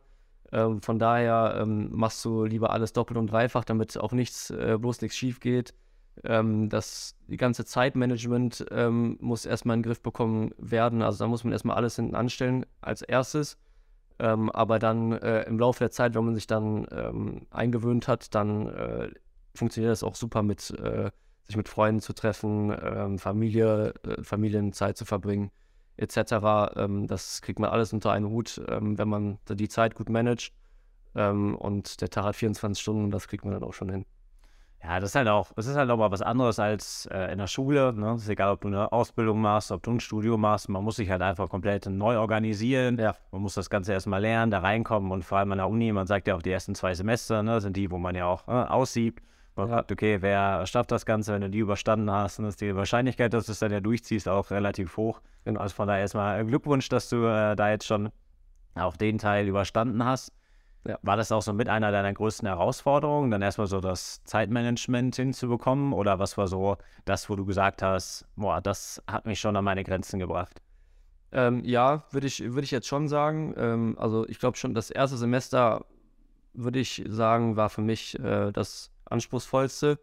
Ähm, 0.51 0.81
von 0.81 0.97
daher 0.97 1.59
ähm, 1.61 1.89
machst 1.91 2.23
du 2.23 2.45
lieber 2.45 2.71
alles 2.71 2.93
doppelt 2.93 3.17
und 3.17 3.27
dreifach, 3.27 3.65
damit 3.65 3.97
auch 3.97 4.13
nichts, 4.13 4.49
äh, 4.51 4.77
bloß 4.79 5.01
nichts 5.01 5.17
schief 5.17 5.39
geht. 5.41 5.73
Ähm, 6.23 6.69
das 6.69 7.15
die 7.27 7.37
ganze 7.37 7.65
Zeitmanagement 7.65 8.65
ähm, 8.71 9.17
muss 9.19 9.45
erstmal 9.45 9.75
in 9.75 9.81
den 9.81 9.89
Griff 9.89 10.01
bekommen 10.01 10.51
werden. 10.57 11.01
Also 11.01 11.23
da 11.23 11.27
muss 11.27 11.43
man 11.43 11.53
erstmal 11.53 11.77
alles 11.77 11.95
hinten 11.95 12.15
anstellen 12.15 12.65
als 12.81 13.01
erstes. 13.01 13.57
Ähm, 14.19 14.49
aber 14.51 14.79
dann 14.79 15.11
äh, 15.11 15.43
im 15.43 15.59
Laufe 15.59 15.79
der 15.79 15.91
Zeit, 15.91 16.15
wenn 16.15 16.25
man 16.25 16.35
sich 16.35 16.47
dann 16.47 16.87
ähm, 16.91 17.45
eingewöhnt 17.51 18.07
hat, 18.07 18.33
dann 18.33 18.67
äh, 18.67 19.09
funktioniert 19.53 19.91
das 19.91 20.03
auch 20.03 20.15
super 20.15 20.41
mit 20.43 20.71
äh, 20.71 21.11
sich 21.45 21.55
mit 21.55 21.69
Freunden 21.69 22.01
zu 22.01 22.13
treffen, 22.13 22.75
ähm, 22.83 23.19
Familie, 23.19 23.93
äh, 24.03 24.23
Familienzeit 24.23 24.97
zu 24.97 25.05
verbringen, 25.05 25.51
etc. 25.97 26.17
Ähm, 26.75 27.07
das 27.07 27.41
kriegt 27.41 27.59
man 27.59 27.69
alles 27.69 27.93
unter 27.93 28.11
einen 28.11 28.27
Hut, 28.27 28.61
ähm, 28.67 28.97
wenn 28.97 29.07
man 29.07 29.37
die 29.47 29.69
Zeit 29.69 29.95
gut 29.95 30.09
managt. 30.09 30.53
Und 31.13 32.01
der 32.01 32.09
Tag 32.11 32.25
hat 32.25 32.35
24 32.35 32.79
Stunden, 32.79 33.09
das 33.09 33.27
kriegt 33.27 33.43
man 33.43 33.51
dann 33.51 33.63
auch 33.63 33.73
schon 33.73 33.89
hin. 33.89 34.05
Ja, 34.83 34.99
das 34.99 35.09
ist 35.09 35.15
halt 35.15 35.27
auch, 35.27 35.51
das 35.55 35.65
ist 35.65 35.75
halt 35.75 35.89
auch 35.89 35.97
mal 35.97 36.11
was 36.11 36.21
anderes 36.21 36.59
als 36.59 37.07
äh, 37.11 37.31
in 37.31 37.39
der 37.39 37.47
Schule. 37.47 37.93
Ne? 37.93 38.11
Es 38.11 38.23
ist 38.23 38.29
egal, 38.29 38.51
ob 38.51 38.61
du 38.61 38.67
eine 38.67 38.91
Ausbildung 38.91 39.41
machst, 39.41 39.71
ob 39.71 39.81
du 39.83 39.91
ein 39.91 39.99
Studium 39.99 40.39
machst. 40.39 40.69
Man 40.69 40.83
muss 40.83 40.97
sich 40.97 41.09
halt 41.09 41.21
einfach 41.21 41.49
komplett 41.49 41.87
neu 41.87 42.17
organisieren. 42.19 42.97
Ja. 42.99 43.15
Man 43.31 43.41
muss 43.41 43.55
das 43.55 43.69
Ganze 43.69 43.93
erstmal 43.93 44.21
lernen, 44.21 44.51
da 44.51 44.59
reinkommen 44.59 45.11
und 45.11 45.25
vor 45.25 45.39
allem 45.39 45.51
an 45.51 45.57
der 45.57 45.67
Uni, 45.67 45.91
man 45.91 46.05
sagt 46.05 46.27
ja 46.27 46.35
auch, 46.35 46.41
die 46.43 46.51
ersten 46.51 46.75
zwei 46.75 46.93
Semester 46.93 47.41
ne, 47.43 47.59
sind 47.59 47.75
die, 47.75 47.89
wo 47.89 47.97
man 47.97 48.15
ja 48.15 48.27
auch 48.27 48.47
äh, 48.47 48.51
aussieht. 48.51 49.19
Man 49.55 49.67
Ja. 49.67 49.77
sagt, 49.77 49.91
okay, 49.91 50.21
wer 50.21 50.63
schafft 50.67 50.91
das 50.91 51.05
Ganze, 51.07 51.33
wenn 51.33 51.41
du 51.41 51.49
die 51.49 51.57
überstanden 51.57 52.11
hast, 52.11 52.37
dann 52.37 52.45
ist 52.45 52.61
die 52.61 52.75
Wahrscheinlichkeit, 52.75 53.33
dass 53.33 53.47
du 53.47 53.53
es 53.53 53.59
dann 53.59 53.71
ja 53.71 53.79
durchziehst, 53.79 54.29
auch 54.29 54.51
relativ 54.51 54.95
hoch. 54.95 55.21
Genau. 55.43 55.59
Also 55.59 55.73
von 55.73 55.87
daher 55.87 56.01
erstmal 56.01 56.45
Glückwunsch, 56.45 56.87
dass 56.89 57.09
du 57.09 57.25
äh, 57.25 57.55
da 57.55 57.71
jetzt 57.71 57.87
schon 57.87 58.11
auch 58.75 58.95
den 58.95 59.17
Teil 59.17 59.47
überstanden 59.47 60.05
hast. 60.05 60.31
Ja. 60.87 60.97
War 61.01 61.17
das 61.17 61.31
auch 61.33 61.41
so 61.41 61.51
mit 61.51 61.67
einer 61.67 61.91
deiner 61.91 62.13
größten 62.13 62.47
Herausforderungen, 62.47 63.29
dann 63.29 63.41
erstmal 63.41 63.67
so 63.67 63.81
das 63.81 64.23
Zeitmanagement 64.23 65.15
hinzubekommen? 65.17 65.91
Oder 65.91 66.17
was 66.17 66.37
war 66.37 66.47
so 66.47 66.77
das, 67.03 67.29
wo 67.29 67.35
du 67.35 67.45
gesagt 67.45 67.81
hast, 67.81 68.25
boah, 68.37 68.61
das 68.61 69.03
hat 69.05 69.25
mich 69.25 69.39
schon 69.39 69.55
an 69.57 69.65
meine 69.65 69.83
Grenzen 69.83 70.17
gebracht? 70.17 70.61
Ähm, 71.33 71.61
ja, 71.65 72.05
würde 72.11 72.27
ich, 72.27 72.41
würd 72.41 72.63
ich 72.63 72.71
jetzt 72.71 72.87
schon 72.87 73.09
sagen. 73.09 73.53
Ähm, 73.57 73.97
also 73.99 74.25
ich 74.29 74.39
glaube 74.39 74.55
schon, 74.57 74.73
das 74.73 74.89
erste 74.89 75.17
Semester, 75.17 75.85
würde 76.53 76.79
ich 76.79 77.03
sagen, 77.07 77.57
war 77.57 77.69
für 77.69 77.81
mich 77.81 78.17
äh, 78.19 78.51
das 78.53 78.91
anspruchsvollste 79.05 79.99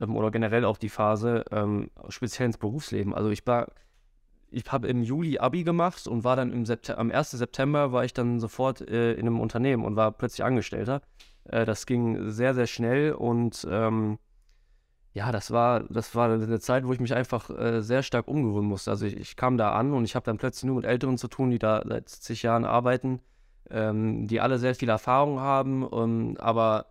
ähm, 0.00 0.16
oder 0.16 0.30
generell 0.30 0.64
auch 0.64 0.78
die 0.78 0.88
Phase, 0.88 1.44
ähm, 1.50 1.90
speziell 2.08 2.46
ins 2.46 2.56
Berufsleben. 2.56 3.14
Also 3.14 3.28
ich 3.28 3.46
war, 3.46 3.72
ich 4.54 4.70
habe 4.70 4.88
im 4.88 5.02
Juli 5.02 5.38
Abi 5.38 5.64
gemacht 5.64 6.06
und 6.06 6.24
war 6.24 6.36
dann 6.36 6.52
im 6.52 6.64
September, 6.64 7.00
am 7.00 7.10
1. 7.10 7.32
September 7.32 7.92
war 7.92 8.04
ich 8.04 8.14
dann 8.14 8.40
sofort 8.40 8.80
äh, 8.80 9.12
in 9.14 9.26
einem 9.26 9.40
Unternehmen 9.40 9.84
und 9.84 9.96
war 9.96 10.12
plötzlich 10.12 10.44
Angestellter. 10.44 11.02
Äh, 11.44 11.64
das 11.64 11.86
ging 11.86 12.30
sehr, 12.30 12.54
sehr 12.54 12.66
schnell 12.66 13.12
und 13.12 13.66
ähm, 13.70 14.18
ja, 15.12 15.30
das 15.30 15.50
war, 15.52 15.84
das 15.90 16.14
war 16.14 16.30
eine 16.30 16.58
Zeit, 16.60 16.86
wo 16.86 16.92
ich 16.92 17.00
mich 17.00 17.14
einfach 17.14 17.48
äh, 17.50 17.82
sehr 17.82 18.02
stark 18.02 18.26
umgewöhnen 18.26 18.68
musste. 18.68 18.90
Also 18.90 19.06
ich, 19.06 19.16
ich 19.16 19.36
kam 19.36 19.56
da 19.56 19.72
an 19.72 19.92
und 19.92 20.04
ich 20.04 20.16
habe 20.16 20.26
dann 20.26 20.38
plötzlich 20.38 20.64
nur 20.64 20.76
mit 20.76 20.84
Älteren 20.84 21.18
zu 21.18 21.28
tun, 21.28 21.50
die 21.50 21.58
da 21.58 21.82
seit 21.86 22.08
zig 22.08 22.42
Jahren 22.42 22.64
arbeiten, 22.64 23.20
ähm, 23.70 24.26
die 24.26 24.40
alle 24.40 24.58
sehr 24.58 24.74
viel 24.74 24.88
Erfahrung 24.88 25.40
haben. 25.40 25.88
ähm, 25.92 26.36
aber 26.38 26.86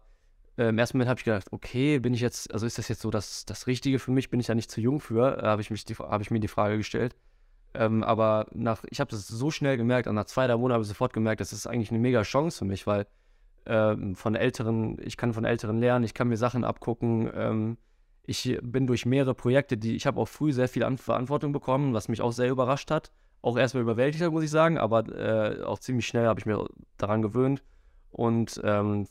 im 0.56 0.78
ersten 0.78 0.98
Moment 0.98 1.10
habe 1.10 1.20
ich 1.20 1.26
gedacht, 1.26 1.48
okay, 1.52 1.98
bin 1.98 2.14
ich 2.14 2.22
jetzt, 2.22 2.54
also 2.54 2.68
ist 2.68 2.78
das 2.78 2.88
jetzt 2.88 3.02
so 3.02 3.10
das, 3.10 3.44
das 3.46 3.66
Richtige 3.66 3.98
für 3.98 4.12
mich? 4.12 4.30
Bin 4.30 4.40
ich 4.40 4.46
da 4.46 4.54
nicht 4.54 4.70
zu 4.70 4.82
jung 4.82 5.00
für? 5.00 5.40
Äh, 5.40 5.48
habe 5.48 5.62
ich, 5.62 5.70
hab 5.70 6.22
ich 6.22 6.32
mir 6.32 6.40
die 6.40 6.48
Frage 6.48 6.78
gestellt. 6.78 7.16
Ähm, 7.74 8.04
aber 8.04 8.48
nach, 8.54 8.84
ich 8.90 9.00
habe 9.00 9.12
das 9.12 9.28
so 9.28 9.52
schnell 9.52 9.78
gemerkt, 9.78 10.08
und 10.08 10.16
nach 10.16 10.26
zwei, 10.26 10.48
drei 10.48 10.56
Monaten 10.56 10.74
habe 10.74 10.84
ich 10.84 10.90
sofort 10.90 11.14
gemerkt, 11.14 11.42
das 11.42 11.54
ist 11.54 11.68
eigentlich 11.68 11.90
eine 11.90 12.00
mega 12.00 12.22
Chance 12.22 12.60
für 12.60 12.66
mich, 12.66 12.86
weil 12.86 13.08
ähm, 13.66 14.16
von 14.16 14.36
Älteren, 14.36 14.98
ich 15.02 15.18
kann 15.18 15.34
von 15.34 15.46
Älteren 15.46 15.78
lernen, 15.78 16.06
ich 16.06 16.14
kann 16.14 16.28
mir 16.28 16.38
Sachen 16.38 16.64
abgucken. 16.64 17.30
Ähm, 17.34 17.78
ich 18.26 18.58
bin 18.62 18.88
durch 18.88 19.06
mehrere 19.06 19.34
Projekte, 19.34 19.78
die 19.78 19.96
ich 19.96 20.06
habe 20.06 20.20
auch 20.20 20.28
früh 20.28 20.54
sehr 20.54 20.70
viel 20.70 20.84
An 20.84 20.98
Verantwortung 20.98 21.52
bekommen, 21.52 21.94
was 21.94 22.08
mich 22.08 22.22
auch 22.22 22.32
sehr 22.32 22.50
überrascht 22.50 22.90
hat. 22.92 23.12
Auch 23.42 23.58
erstmal 23.58 23.84
überwältigt 23.84 24.32
muss 24.32 24.44
ich 24.44 24.52
sagen, 24.52 24.78
aber 24.78 25.08
äh, 25.10 25.64
auch 25.64 25.80
ziemlich 25.80 26.08
schnell 26.08 26.28
habe 26.28 26.40
ich 26.40 26.46
mir 26.46 26.66
daran 26.98 27.22
gewöhnt. 27.22 27.62
Und 28.12 28.62
ähm, 28.64 29.08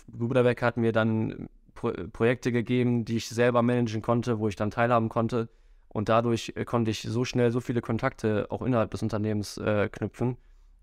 hat 0.60 0.76
mir 0.76 0.92
dann 0.92 1.48
Pro 1.74 1.92
Projekte 2.12 2.52
gegeben, 2.52 3.04
die 3.04 3.16
ich 3.16 3.28
selber 3.28 3.62
managen 3.62 4.00
konnte, 4.00 4.38
wo 4.38 4.48
ich 4.48 4.56
dann 4.56 4.70
teilhaben 4.70 5.08
konnte. 5.08 5.48
Und 5.92 6.08
dadurch 6.08 6.54
äh, 6.56 6.64
konnte 6.64 6.90
ich 6.90 7.02
so 7.02 7.24
schnell 7.24 7.50
so 7.50 7.60
viele 7.60 7.82
Kontakte 7.82 8.46
auch 8.48 8.62
innerhalb 8.62 8.90
des 8.90 9.02
Unternehmens 9.02 9.58
äh, 9.58 9.90
knüpfen, 9.90 10.38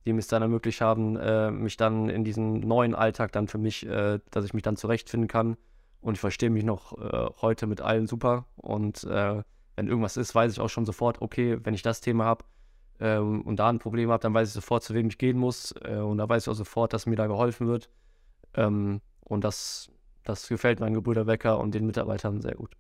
die 0.06 0.12
es 0.12 0.28
dann 0.28 0.44
ermöglicht 0.44 0.82
haben, 0.82 1.18
äh, 1.18 1.50
mich 1.50 1.78
dann 1.78 2.10
in 2.10 2.24
diesem 2.24 2.60
neuen 2.60 2.94
Alltag 2.94 3.32
dann 3.32 3.48
für 3.48 3.58
mich, 3.58 3.88
äh, 3.88 4.20
dass 4.30 4.46
ich 4.46 4.54
mich 4.54 4.62
dann 4.62 4.78
zurechtfinden 4.78 5.28
kann. 5.28 5.58
Und 6.02 6.14
ich 6.14 6.20
verstehe 6.20 6.52
mich 6.52 6.64
noch 6.64 6.96
äh, 6.98 7.28
heute 7.42 7.66
mit 7.66 7.82
allen 7.82 8.06
super. 8.06 8.46
Und 8.56 9.04
äh, 9.04 9.42
wenn 9.76 9.88
irgendwas 9.88 10.16
ist, 10.16 10.36
weiß 10.36 10.52
ich 10.54 10.60
auch 10.60 10.70
schon 10.70 10.86
sofort, 10.86 11.22
okay, 11.22 11.58
wenn 11.64 11.74
ich 11.74 11.82
das 11.82 12.02
Thema 12.02 12.26
habe 12.26 12.46
ähm, 13.00 13.42
und 13.42 13.58
da 13.58 13.68
ein 13.68 13.80
Problem 13.80 14.12
habe, 14.12 14.22
dann 14.22 14.34
weiß 14.34 14.50
ich 14.50 14.54
sofort, 14.54 14.84
zu 14.84 14.94
wem 14.94 15.08
ich 15.08 15.18
gehen 15.18 15.38
muss. 15.38 15.72
Und 15.72 16.20
da 16.20 16.30
weiß 16.30 16.44
ich 16.44 16.50
auch 16.50 16.54
sofort, 16.54 16.94
dass 16.94 17.08
mir 17.08 17.16
da 17.16 17.28
geholfen 17.28 17.68
wird. 17.68 17.90
Ähm, 18.54 19.02
und 19.22 19.44
das, 19.44 19.90
das 20.24 20.48
gefällt 20.48 20.80
meinen 20.80 20.94
Gebrüder 20.94 21.28
Wecker 21.28 21.60
und 21.60 21.74
den 21.74 21.86
Mitarbeitern 21.86 22.42
sehr 22.42 22.56
gut. 22.56 22.76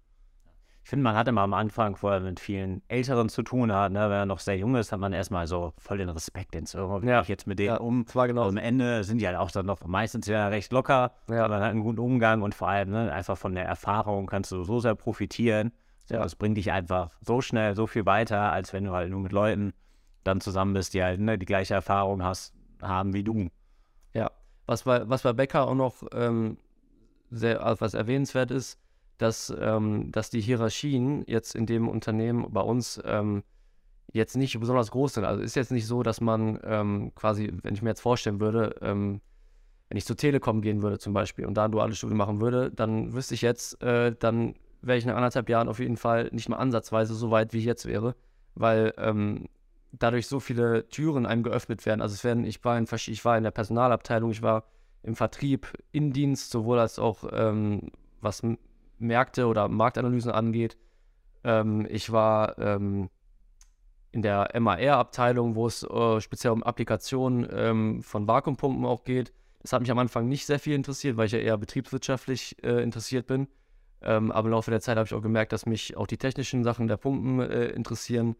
Ich 0.89 0.91
finde, 0.91 1.03
man 1.03 1.15
hat 1.15 1.27
immer 1.27 1.41
am 1.41 1.53
Anfang 1.53 1.95
vorher 1.97 2.19
mit 2.19 2.39
vielen 2.39 2.81
Älteren 2.87 3.29
zu 3.29 3.43
tun, 3.43 3.71
hat, 3.71 3.91
ne? 3.91 3.99
wenn 4.09 4.11
er 4.17 4.25
noch 4.25 4.39
sehr 4.39 4.57
jung 4.57 4.73
ist, 4.73 4.91
hat 4.91 4.99
man 4.99 5.13
erstmal 5.13 5.45
so 5.45 5.71
voll 5.77 5.99
den 5.99 6.09
Respekt 6.09 6.55
ins. 6.55 6.73
Wie 6.73 7.07
Ja. 7.07 7.21
ich 7.21 7.27
jetzt 7.27 7.45
mit 7.45 7.59
denen 7.59 7.67
Ja, 7.75 7.77
um? 7.77 8.05
das 8.05 8.15
war 8.15 8.27
genau. 8.27 8.47
Am 8.47 8.57
Ende 8.57 9.03
sind 9.03 9.19
die 9.21 9.27
halt 9.27 9.37
auch 9.37 9.51
dann 9.51 9.67
noch 9.67 9.85
meistens 9.85 10.25
ja 10.25 10.47
recht 10.47 10.71
locker. 10.71 11.11
Ja. 11.29 11.47
Man 11.47 11.61
hat 11.61 11.69
einen 11.69 11.81
guten 11.83 11.99
Umgang 11.99 12.41
und 12.41 12.55
vor 12.55 12.69
allem 12.69 12.89
ne, 12.89 13.13
einfach 13.13 13.37
von 13.37 13.53
der 13.53 13.65
Erfahrung 13.65 14.25
kannst 14.25 14.51
du 14.51 14.63
so 14.63 14.79
sehr 14.79 14.95
profitieren. 14.95 15.73
Ja. 16.09 16.23
Das 16.23 16.35
bringt 16.35 16.57
dich 16.57 16.71
einfach 16.71 17.11
so 17.21 17.39
schnell, 17.39 17.75
so 17.75 17.85
viel 17.85 18.07
weiter, 18.07 18.51
als 18.51 18.73
wenn 18.73 18.85
du 18.85 18.91
halt 18.91 19.11
nur 19.11 19.19
mit 19.19 19.31
Leuten 19.31 19.73
dann 20.23 20.41
zusammen 20.41 20.73
bist, 20.73 20.95
die 20.95 21.03
halt 21.03 21.19
ne, 21.19 21.37
die 21.37 21.45
gleiche 21.45 21.75
Erfahrung 21.75 22.23
hast, 22.23 22.55
haben 22.81 23.13
wie 23.13 23.23
du. 23.23 23.49
Ja, 24.15 24.31
was 24.65 24.81
bei, 24.85 25.07
was 25.07 25.21
bei 25.21 25.33
Becker 25.33 25.67
auch 25.67 25.75
noch 25.75 25.97
ähm, 26.15 26.57
sehr, 27.29 27.63
also 27.63 27.81
was 27.81 27.93
erwähnenswert 27.93 28.49
ist, 28.49 28.79
dass, 29.19 29.53
ähm, 29.59 30.11
dass 30.11 30.31
die 30.31 30.41
Hierarchien 30.41 31.23
jetzt 31.27 31.53
in 31.53 31.65
dem 31.65 31.87
Unternehmen 31.87 32.51
bei 32.51 32.61
uns 32.61 32.99
ähm, 33.05 33.43
jetzt 34.11 34.35
nicht 34.35 34.59
besonders 34.59 34.91
groß 34.91 35.15
sind. 35.15 35.25
Also 35.25 35.43
ist 35.43 35.55
jetzt 35.55 35.71
nicht 35.71 35.85
so, 35.85 36.01
dass 36.01 36.21
man 36.21 36.59
ähm, 36.63 37.11
quasi, 37.13 37.51
wenn 37.61 37.75
ich 37.75 37.81
mir 37.81 37.89
jetzt 37.89 38.01
vorstellen 38.01 38.39
würde, 38.39 38.75
ähm, 38.81 39.21
wenn 39.89 39.97
ich 39.97 40.05
zur 40.05 40.17
Telekom 40.17 40.61
gehen 40.61 40.81
würde 40.81 40.99
zum 40.99 41.13
Beispiel 41.13 41.45
und 41.45 41.55
da 41.55 41.65
ein 41.65 41.71
duales 41.71 41.97
Studium 41.97 42.17
machen 42.17 42.41
würde, 42.41 42.71
dann 42.71 43.13
wüsste 43.13 43.33
ich 43.33 43.41
jetzt, 43.41 43.81
äh, 43.83 44.15
dann 44.17 44.55
wäre 44.81 44.97
ich 44.97 45.05
nach 45.05 45.15
anderthalb 45.15 45.49
Jahren 45.49 45.67
auf 45.67 45.79
jeden 45.79 45.97
Fall 45.97 46.29
nicht 46.31 46.47
mal 46.47 46.57
ansatzweise 46.57 47.13
so 47.13 47.29
weit, 47.29 47.53
wie 47.53 47.57
ich 47.59 47.65
jetzt 47.65 47.85
wäre, 47.85 48.15
weil 48.55 48.93
ähm, 48.97 49.47
dadurch 49.91 50.27
so 50.27 50.39
viele 50.39 50.87
Türen 50.87 51.25
einem 51.25 51.43
geöffnet 51.43 51.85
werden. 51.85 52.01
Also 52.01 52.13
es 52.13 52.23
werden, 52.23 52.45
ich 52.45 52.63
war 52.63 52.77
in, 52.77 52.87
ich 53.07 53.25
war 53.25 53.37
in 53.37 53.43
der 53.43 53.51
Personalabteilung, 53.51 54.31
ich 54.31 54.41
war 54.41 54.63
im 55.03 55.15
Vertrieb, 55.15 55.67
Indienst, 55.91 56.51
sowohl 56.51 56.79
als 56.79 56.99
auch 56.99 57.25
ähm, 57.31 57.91
was 58.21 58.43
Märkte 58.99 59.47
oder 59.47 59.67
Marktanalysen 59.67 60.31
angeht. 60.31 60.77
Ähm, 61.43 61.87
ich 61.89 62.11
war 62.11 62.57
ähm, 62.57 63.09
in 64.11 64.21
der 64.21 64.49
MAR-Abteilung, 64.59 65.55
wo 65.55 65.67
es 65.67 65.83
äh, 65.83 66.21
speziell 66.21 66.53
um 66.53 66.63
Applikationen 66.63 67.47
ähm, 67.51 68.01
von 68.01 68.27
Vakuumpumpen 68.27 68.85
auch 68.85 69.03
geht. 69.03 69.31
Das 69.61 69.73
hat 69.73 69.81
mich 69.81 69.91
am 69.91 69.99
Anfang 69.99 70.27
nicht 70.27 70.45
sehr 70.45 70.59
viel 70.59 70.73
interessiert, 70.73 71.17
weil 71.17 71.27
ich 71.27 71.33
ja 71.33 71.39
eher 71.39 71.57
betriebswirtschaftlich 71.57 72.63
äh, 72.63 72.81
interessiert 72.81 73.27
bin. 73.27 73.47
Ähm, 74.01 74.31
aber 74.31 74.47
im 74.47 74.51
Laufe 74.51 74.71
der 74.71 74.79
Zeit 74.79 74.97
habe 74.97 75.05
ich 75.05 75.13
auch 75.13 75.21
gemerkt, 75.21 75.51
dass 75.51 75.65
mich 75.65 75.97
auch 75.97 76.07
die 76.07 76.17
technischen 76.17 76.63
Sachen 76.63 76.87
der 76.87 76.97
Pumpen 76.97 77.41
äh, 77.41 77.65
interessieren. 77.67 78.35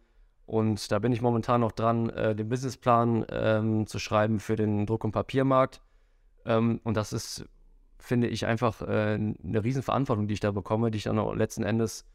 Und 0.45 0.91
da 0.91 0.99
bin 0.99 1.11
ich 1.11 1.21
momentan 1.21 1.61
noch 1.61 1.73
dran, 1.73 2.09
äh, 2.09 2.35
den 2.35 2.49
Businessplan 2.49 3.25
ähm, 3.29 3.85
zu 3.85 3.99
schreiben 3.99 4.39
für 4.39 4.55
den 4.55 4.85
Druck- 4.85 5.03
und 5.03 5.11
Papiermarkt. 5.11 5.81
Ähm, 6.45 6.79
und 6.83 6.95
das 6.95 7.13
ist, 7.13 7.45
finde 7.99 8.27
ich, 8.27 8.45
einfach 8.45 8.81
äh, 8.81 9.13
eine 9.15 9.63
Riesenverantwortung, 9.63 10.27
die 10.27 10.33
ich 10.33 10.39
da 10.39 10.51
bekomme, 10.51 10.91
die 10.91 10.97
ich 10.97 11.03
dann 11.03 11.19
auch 11.19 11.35
letzten 11.35 11.63
Endes 11.63 12.05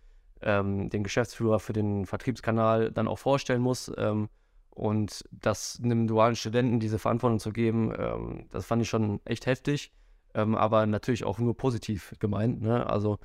ähm, 0.40 0.90
den 0.90 1.04
Geschäftsführer 1.04 1.60
für 1.60 1.72
den 1.72 2.06
Vertriebskanal 2.06 2.90
dann 2.90 3.08
auch 3.08 3.18
vorstellen 3.18 3.62
muss. 3.62 3.92
Ähm, 3.96 4.28
und 4.70 5.24
das 5.30 5.80
einem 5.82 6.08
dualen 6.08 6.34
Studenten 6.34 6.80
diese 6.80 6.98
Verantwortung 6.98 7.38
zu 7.38 7.52
geben, 7.52 7.92
ähm, 7.96 8.46
das 8.50 8.66
fand 8.66 8.82
ich 8.82 8.88
schon 8.88 9.20
echt 9.24 9.46
heftig, 9.46 9.92
ähm, 10.34 10.56
aber 10.56 10.86
natürlich 10.86 11.24
auch 11.24 11.38
nur 11.38 11.56
positiv 11.56 12.14
gemeint. 12.18 12.60
Ne? 12.60 12.84
Also, 12.86 13.18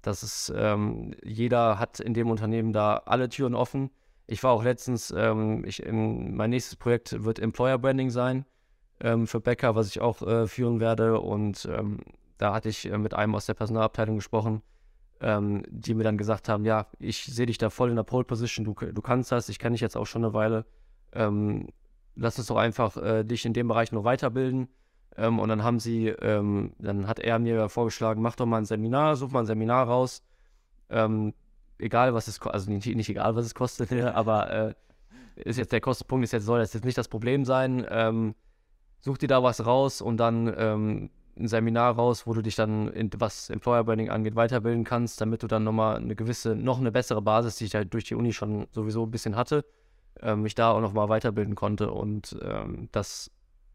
das 0.00 0.22
ist, 0.22 0.52
ähm, 0.56 1.14
jeder 1.22 1.78
hat 1.78 2.00
in 2.00 2.14
dem 2.14 2.30
Unternehmen 2.30 2.72
da 2.72 3.02
alle 3.04 3.28
Türen 3.28 3.54
offen. 3.54 3.90
Ich 4.26 4.42
war 4.42 4.52
auch 4.52 4.62
letztens, 4.62 5.12
ähm, 5.14 5.64
ich, 5.66 5.82
im, 5.82 6.34
mein 6.36 6.50
nächstes 6.50 6.76
Projekt 6.76 7.24
wird 7.24 7.38
Employer 7.38 7.78
Branding 7.78 8.10
sein 8.10 8.46
ähm, 9.00 9.26
für 9.26 9.40
Becker, 9.40 9.74
was 9.74 9.88
ich 9.88 10.00
auch 10.00 10.22
äh, 10.22 10.46
führen 10.46 10.80
werde. 10.80 11.20
Und 11.20 11.68
ähm, 11.70 11.98
da 12.38 12.54
hatte 12.54 12.68
ich 12.68 12.90
äh, 12.90 12.98
mit 12.98 13.14
einem 13.14 13.34
aus 13.34 13.46
der 13.46 13.54
Personalabteilung 13.54 14.16
gesprochen, 14.16 14.62
ähm, 15.20 15.62
die 15.68 15.94
mir 15.94 16.04
dann 16.04 16.18
gesagt 16.18 16.48
haben, 16.48 16.64
ja, 16.64 16.86
ich 16.98 17.24
sehe 17.24 17.46
dich 17.46 17.58
da 17.58 17.70
voll 17.70 17.90
in 17.90 17.96
der 17.96 18.02
Pole 18.02 18.24
Position, 18.24 18.64
du, 18.64 18.74
du 18.74 19.02
kannst 19.02 19.32
das, 19.32 19.48
ich 19.48 19.58
kenne 19.58 19.74
dich 19.74 19.80
jetzt 19.80 19.96
auch 19.96 20.06
schon 20.06 20.24
eine 20.24 20.34
Weile. 20.34 20.66
Ähm, 21.12 21.68
lass 22.14 22.38
uns 22.38 22.48
doch 22.48 22.56
einfach 22.56 22.96
äh, 22.96 23.24
dich 23.24 23.44
in 23.44 23.52
dem 23.52 23.68
Bereich 23.68 23.92
noch 23.92 24.04
weiterbilden. 24.04 24.68
Ähm, 25.16 25.38
und 25.38 25.48
dann 25.48 25.62
haben 25.62 25.80
sie, 25.80 26.08
ähm, 26.08 26.72
dann 26.78 27.08
hat 27.08 27.18
er 27.18 27.38
mir 27.38 27.68
vorgeschlagen, 27.68 28.20
mach 28.20 28.36
doch 28.36 28.46
mal 28.46 28.58
ein 28.58 28.66
Seminar, 28.66 29.16
such 29.16 29.30
mal 29.30 29.40
ein 29.40 29.46
Seminar 29.46 29.86
raus. 29.86 30.22
Egal 31.78 32.14
was 32.14 32.26
es 32.26 32.40
kostet, 32.40 32.54
also 32.54 32.70
nicht, 32.70 32.86
nicht, 32.86 33.08
egal 33.08 33.36
was 33.36 33.44
es 33.44 33.54
kostet, 33.54 33.92
aber 34.14 34.50
äh, 34.50 34.74
ist 35.36 35.58
jetzt 35.58 35.72
der 35.72 35.80
Kostenpunkt 35.80 36.24
ist 36.24 36.32
jetzt, 36.32 36.44
soll 36.44 36.60
das 36.60 36.72
jetzt 36.72 36.84
nicht 36.84 36.96
das 36.96 37.08
Problem 37.08 37.44
sein. 37.44 37.86
Ähm, 37.90 38.34
such 39.06 39.18
dir 39.18 39.28
da 39.28 39.42
was 39.42 39.64
raus 39.64 40.02
und 40.02 40.16
dann 40.16 40.52
ähm, 40.58 41.10
ein 41.38 41.46
Seminar 41.46 41.94
raus, 41.94 42.26
wo 42.26 42.34
du 42.34 42.42
dich 42.42 42.56
dann, 42.56 42.88
in, 42.88 43.08
was 43.18 43.50
Employer 43.50 43.84
Branding 43.84 44.10
angeht, 44.10 44.34
weiterbilden 44.34 44.82
kannst, 44.82 45.20
damit 45.20 45.44
du 45.44 45.46
dann 45.46 45.62
nochmal 45.62 45.96
eine 45.96 46.16
gewisse, 46.16 46.56
noch 46.56 46.80
eine 46.80 46.90
bessere 46.90 47.22
Basis, 47.22 47.56
die 47.56 47.66
ich 47.66 47.74
halt 47.76 47.94
durch 47.94 48.04
die 48.04 48.16
Uni 48.16 48.32
schon 48.32 48.66
sowieso 48.72 49.04
ein 49.04 49.10
bisschen 49.12 49.36
hatte, 49.36 49.64
äh, 50.20 50.34
mich 50.34 50.56
da 50.56 50.72
auch 50.72 50.80
nochmal 50.80 51.08
weiterbilden 51.08 51.54
konnte. 51.54 51.92
Und 51.92 52.36
ähm, 52.42 52.88
das, 52.90 53.30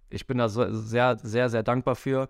ich 0.10 0.28
bin 0.28 0.38
da 0.38 0.50
so, 0.50 0.66
sehr, 0.74 1.18
sehr, 1.24 1.50
sehr 1.50 1.64
dankbar 1.64 1.96
für. 1.96 2.30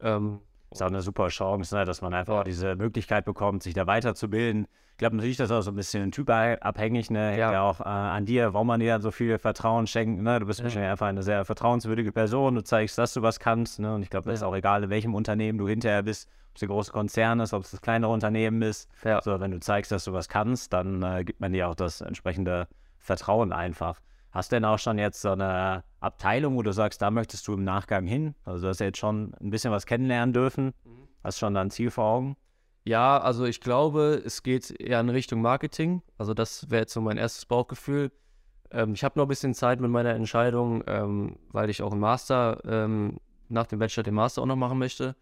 Ähm, 0.00 0.40
ist 0.70 0.82
auch 0.82 0.86
eine 0.86 1.02
super 1.02 1.28
Chance, 1.28 1.74
ne, 1.74 1.84
dass 1.84 2.00
man 2.02 2.14
einfach 2.14 2.44
diese 2.44 2.76
Möglichkeit 2.76 3.24
bekommt, 3.24 3.62
sich 3.62 3.74
da 3.74 3.86
weiterzubilden. 3.86 4.66
Ich 4.92 4.98
glaube 4.98 5.16
natürlich, 5.16 5.38
das 5.38 5.50
ist 5.50 5.56
auch 5.56 5.62
so 5.62 5.70
ein 5.70 5.76
bisschen 5.76 6.12
typabhängig, 6.12 7.10
ne? 7.10 7.36
Ja. 7.38 7.52
ja 7.52 7.62
auch 7.62 7.80
äh, 7.80 7.84
an 7.84 8.26
dir, 8.26 8.52
warum 8.52 8.66
man 8.66 8.80
dir 8.80 9.00
so 9.00 9.10
viel 9.10 9.38
Vertrauen 9.38 9.86
schenkt. 9.86 10.22
Ne? 10.22 10.38
Du 10.40 10.46
bist 10.46 10.58
ja. 10.60 10.64
wahrscheinlich 10.64 10.90
einfach 10.90 11.06
eine 11.06 11.22
sehr 11.22 11.44
vertrauenswürdige 11.46 12.12
Person. 12.12 12.54
Du 12.54 12.62
zeigst, 12.62 12.98
dass 12.98 13.14
du 13.14 13.22
was 13.22 13.40
kannst. 13.40 13.80
Ne? 13.80 13.94
Und 13.94 14.02
ich 14.02 14.10
glaube, 14.10 14.30
das 14.30 14.40
ja. 14.40 14.46
ist 14.46 14.50
auch 14.50 14.54
egal, 14.54 14.84
in 14.84 14.90
welchem 14.90 15.14
Unternehmen 15.14 15.58
du 15.58 15.66
hinterher 15.66 16.02
bist, 16.02 16.28
ob 16.50 16.56
es 16.56 16.62
ein 16.62 16.68
großer 16.68 16.92
Konzern 16.92 17.40
ist, 17.40 17.54
ob 17.54 17.62
es 17.64 17.70
das 17.70 17.80
kleinere 17.80 18.12
Unternehmen 18.12 18.60
ist. 18.60 18.90
Ja. 19.02 19.22
So, 19.22 19.40
wenn 19.40 19.52
du 19.52 19.58
zeigst, 19.58 19.90
dass 19.90 20.04
du 20.04 20.12
was 20.12 20.28
kannst, 20.28 20.74
dann 20.74 21.02
äh, 21.02 21.24
gibt 21.24 21.40
man 21.40 21.52
dir 21.54 21.68
auch 21.68 21.74
das 21.74 22.02
entsprechende 22.02 22.68
Vertrauen 22.98 23.54
einfach. 23.54 24.00
Hast 24.32 24.52
du 24.52 24.56
denn 24.56 24.64
auch 24.64 24.78
schon 24.78 24.98
jetzt 24.98 25.20
so 25.20 25.30
eine 25.30 25.82
Abteilung, 25.98 26.56
wo 26.56 26.62
du 26.62 26.72
sagst, 26.72 27.02
da 27.02 27.10
möchtest 27.10 27.48
du 27.48 27.54
im 27.54 27.64
Nachgang 27.64 28.06
hin? 28.06 28.34
Also 28.44 28.62
du 28.62 28.68
hast 28.68 28.80
ja 28.80 28.86
jetzt 28.86 28.98
schon 28.98 29.34
ein 29.40 29.50
bisschen 29.50 29.72
was 29.72 29.86
kennenlernen 29.86 30.32
dürfen. 30.32 30.72
Mhm. 30.84 31.08
Hast 31.24 31.38
schon 31.38 31.54
da 31.54 31.60
ein 31.60 31.70
Ziel 31.70 31.90
vor 31.90 32.04
Augen? 32.04 32.36
Ja, 32.84 33.18
also 33.18 33.44
ich 33.44 33.60
glaube, 33.60 34.22
es 34.24 34.42
geht 34.42 34.70
eher 34.80 35.00
in 35.00 35.10
Richtung 35.10 35.42
Marketing. 35.42 36.02
Also 36.16 36.32
das 36.32 36.70
wäre 36.70 36.82
jetzt 36.82 36.92
so 36.92 37.00
mein 37.00 37.18
erstes 37.18 37.44
Bauchgefühl. 37.44 38.12
Ähm, 38.70 38.94
ich 38.94 39.04
habe 39.04 39.18
noch 39.18 39.26
ein 39.26 39.28
bisschen 39.28 39.54
Zeit 39.54 39.80
mit 39.80 39.90
meiner 39.90 40.14
Entscheidung, 40.14 40.82
ähm, 40.86 41.36
weil 41.50 41.68
ich 41.68 41.82
auch 41.82 41.92
einen 41.92 42.00
Master, 42.00 42.60
ähm, 42.64 43.18
nach 43.48 43.66
dem 43.66 43.80
Bachelor 43.80 44.04
den 44.04 44.14
Master 44.14 44.42
auch 44.42 44.46
noch 44.46 44.56
machen 44.56 44.78
möchte. 44.78 45.16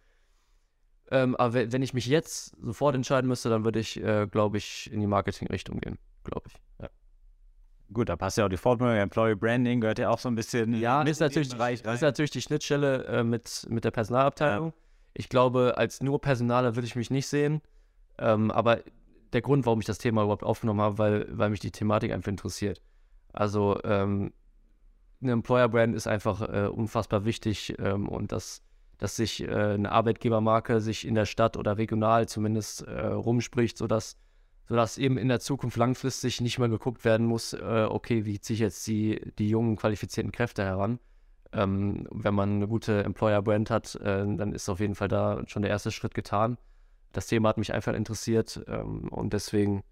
Ähm, 1.10 1.34
aber 1.36 1.72
wenn 1.72 1.82
ich 1.82 1.94
mich 1.94 2.06
jetzt 2.06 2.54
sofort 2.62 2.94
entscheiden 2.94 3.28
müsste, 3.28 3.48
dann 3.48 3.64
würde 3.64 3.80
ich, 3.80 4.02
äh, 4.02 4.26
glaube 4.26 4.58
ich, 4.58 4.92
in 4.92 5.00
die 5.00 5.06
Marketing-Richtung 5.06 5.80
gehen, 5.80 5.98
glaube 6.22 6.48
ich. 6.48 6.54
Ja. 6.82 6.88
Gut, 7.92 8.08
da 8.08 8.16
passt 8.16 8.36
ja 8.36 8.44
auch 8.44 8.50
die 8.50 8.58
Fortbildung, 8.58 8.96
Employee 8.96 9.34
Branding 9.34 9.80
gehört 9.80 9.98
ja 9.98 10.10
auch 10.10 10.18
so 10.18 10.28
ein 10.28 10.34
bisschen. 10.34 10.74
Ja, 10.74 11.02
ist 11.02 11.20
natürlich, 11.20 11.48
Bereich 11.48 11.82
ist 11.82 12.02
natürlich 12.02 12.30
die 12.30 12.42
Schnittstelle 12.42 13.04
äh, 13.04 13.24
mit, 13.24 13.66
mit 13.70 13.84
der 13.84 13.90
Personalabteilung. 13.90 14.68
Ja. 14.68 14.74
Ich 15.14 15.28
glaube, 15.28 15.74
als 15.76 16.02
nur 16.02 16.20
Personaler 16.20 16.76
würde 16.76 16.86
ich 16.86 16.96
mich 16.96 17.10
nicht 17.10 17.26
sehen. 17.26 17.62
Ähm, 18.18 18.50
aber 18.50 18.80
der 19.32 19.40
Grund, 19.40 19.64
warum 19.64 19.80
ich 19.80 19.86
das 19.86 19.98
Thema 19.98 20.22
überhaupt 20.22 20.44
aufgenommen 20.44 20.80
habe, 20.80 20.98
weil, 20.98 21.26
weil 21.30 21.50
mich 21.50 21.60
die 21.60 21.70
Thematik 21.70 22.12
einfach 22.12 22.30
interessiert. 22.30 22.82
Also, 23.32 23.80
ähm, 23.84 24.32
eine 25.20 25.32
Employer 25.32 25.68
Brand 25.68 25.94
ist 25.94 26.06
einfach 26.06 26.42
äh, 26.42 26.68
unfassbar 26.68 27.24
wichtig 27.24 27.74
ähm, 27.78 28.08
und 28.08 28.32
dass, 28.32 28.62
dass 28.98 29.16
sich 29.16 29.42
äh, 29.42 29.50
eine 29.50 29.90
Arbeitgebermarke 29.90 30.80
sich 30.80 31.06
in 31.06 31.14
der 31.14 31.26
Stadt 31.26 31.56
oder 31.56 31.78
regional 31.78 32.28
zumindest 32.28 32.82
äh, 32.82 33.06
rumspricht, 33.06 33.78
sodass 33.78 34.16
sodass 34.68 34.98
eben 34.98 35.16
in 35.16 35.28
der 35.28 35.40
Zukunft 35.40 35.76
langfristig 35.78 36.40
nicht 36.40 36.58
mehr 36.58 36.68
geguckt 36.68 37.04
werden 37.04 37.26
muss, 37.26 37.54
äh, 37.54 37.86
okay, 37.88 38.26
wie 38.26 38.38
ziehe 38.38 38.54
ich 38.54 38.60
jetzt 38.60 38.86
die, 38.86 39.32
die 39.38 39.48
jungen, 39.48 39.76
qualifizierten 39.76 40.30
Kräfte 40.30 40.62
heran. 40.62 40.98
Ähm, 41.52 42.06
wenn 42.10 42.34
man 42.34 42.56
eine 42.56 42.68
gute 42.68 43.02
Employer-Brand 43.02 43.70
hat, 43.70 43.94
äh, 43.96 44.26
dann 44.36 44.52
ist 44.52 44.68
auf 44.68 44.80
jeden 44.80 44.94
Fall 44.94 45.08
da 45.08 45.42
schon 45.46 45.62
der 45.62 45.70
erste 45.70 45.90
Schritt 45.90 46.14
getan. 46.14 46.58
Das 47.12 47.26
Thema 47.26 47.48
hat 47.48 47.56
mich 47.56 47.72
einfach 47.72 47.94
interessiert 47.94 48.62
ähm, 48.68 49.08
und 49.08 49.32
deswegen, 49.32 49.82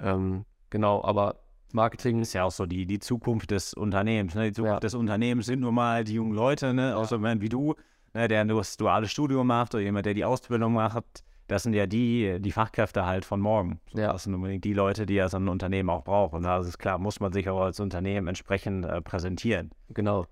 ähm, 0.00 0.44
genau, 0.70 1.04
aber 1.04 1.36
Marketing 1.72 2.20
ist 2.20 2.32
ja 2.32 2.42
auch 2.42 2.50
so 2.50 2.66
die, 2.66 2.86
die 2.86 2.98
Zukunft 2.98 3.52
des 3.52 3.72
Unternehmens. 3.74 4.34
Ne? 4.34 4.46
Die 4.46 4.52
Zukunft 4.52 4.74
ja. 4.74 4.80
des 4.80 4.94
Unternehmens 4.94 5.46
sind 5.46 5.60
nun 5.60 5.74
mal 5.74 6.02
die 6.02 6.14
jungen 6.14 6.32
Leute, 6.32 6.74
ne? 6.74 6.90
Ja. 6.90 6.96
auch 6.96 7.04
so 7.04 7.22
wie 7.22 7.48
du, 7.48 7.76
ne? 8.14 8.26
der 8.26 8.44
nur 8.44 8.58
das 8.58 8.76
duale 8.76 9.06
Studium 9.06 9.46
macht 9.46 9.76
oder 9.76 9.84
jemand, 9.84 10.06
der 10.06 10.14
die 10.14 10.24
Ausbildung 10.24 10.72
macht 10.72 11.22
das 11.48 11.62
sind 11.62 11.72
ja 11.72 11.86
die, 11.86 12.38
die 12.40 12.52
Fachkräfte 12.52 13.06
halt 13.06 13.24
von 13.24 13.40
morgen. 13.40 13.80
So, 13.92 14.00
ja. 14.00 14.12
Das 14.12 14.24
sind 14.24 14.34
unbedingt 14.34 14.64
die 14.64 14.74
Leute, 14.74 15.06
die 15.06 15.14
ja 15.14 15.28
so 15.28 15.38
ein 15.38 15.48
Unternehmen 15.48 15.90
auch 15.90 16.04
braucht. 16.04 16.34
Und 16.34 16.42
da 16.42 16.58
ist 16.58 16.66
es 16.66 16.78
klar, 16.78 16.98
muss 16.98 17.20
man 17.20 17.32
sich 17.32 17.48
auch 17.48 17.60
als 17.60 17.80
Unternehmen 17.80 18.28
entsprechend 18.28 18.84
äh, 18.84 19.00
präsentieren. 19.00 19.70
Genau. 19.88 20.26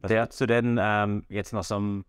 Was 0.00 0.08
der, 0.08 0.26
du 0.26 0.46
denn 0.46 0.78
ähm, 0.80 1.22
jetzt 1.28 1.52
noch 1.52 1.64
so 1.64 1.76
einem 1.76 2.04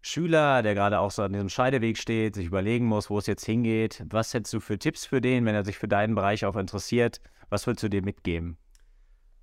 Schüler, 0.00 0.62
der 0.62 0.74
gerade 0.74 0.98
auch 0.98 1.12
so 1.12 1.22
an 1.22 1.32
diesem 1.32 1.48
Scheideweg 1.48 1.98
steht, 1.98 2.34
sich 2.34 2.46
überlegen 2.46 2.84
muss, 2.84 3.10
wo 3.10 3.18
es 3.18 3.26
jetzt 3.26 3.44
hingeht? 3.44 4.04
Was 4.10 4.34
hättest 4.34 4.54
du 4.54 4.60
für 4.60 4.78
Tipps 4.78 5.06
für 5.06 5.20
den, 5.20 5.44
wenn 5.44 5.54
er 5.54 5.64
sich 5.64 5.78
für 5.78 5.88
deinen 5.88 6.14
Bereich 6.14 6.44
auch 6.44 6.56
interessiert? 6.56 7.20
Was 7.48 7.66
würdest 7.66 7.84
du 7.84 7.88
dir 7.88 8.02
mitgeben? 8.02 8.58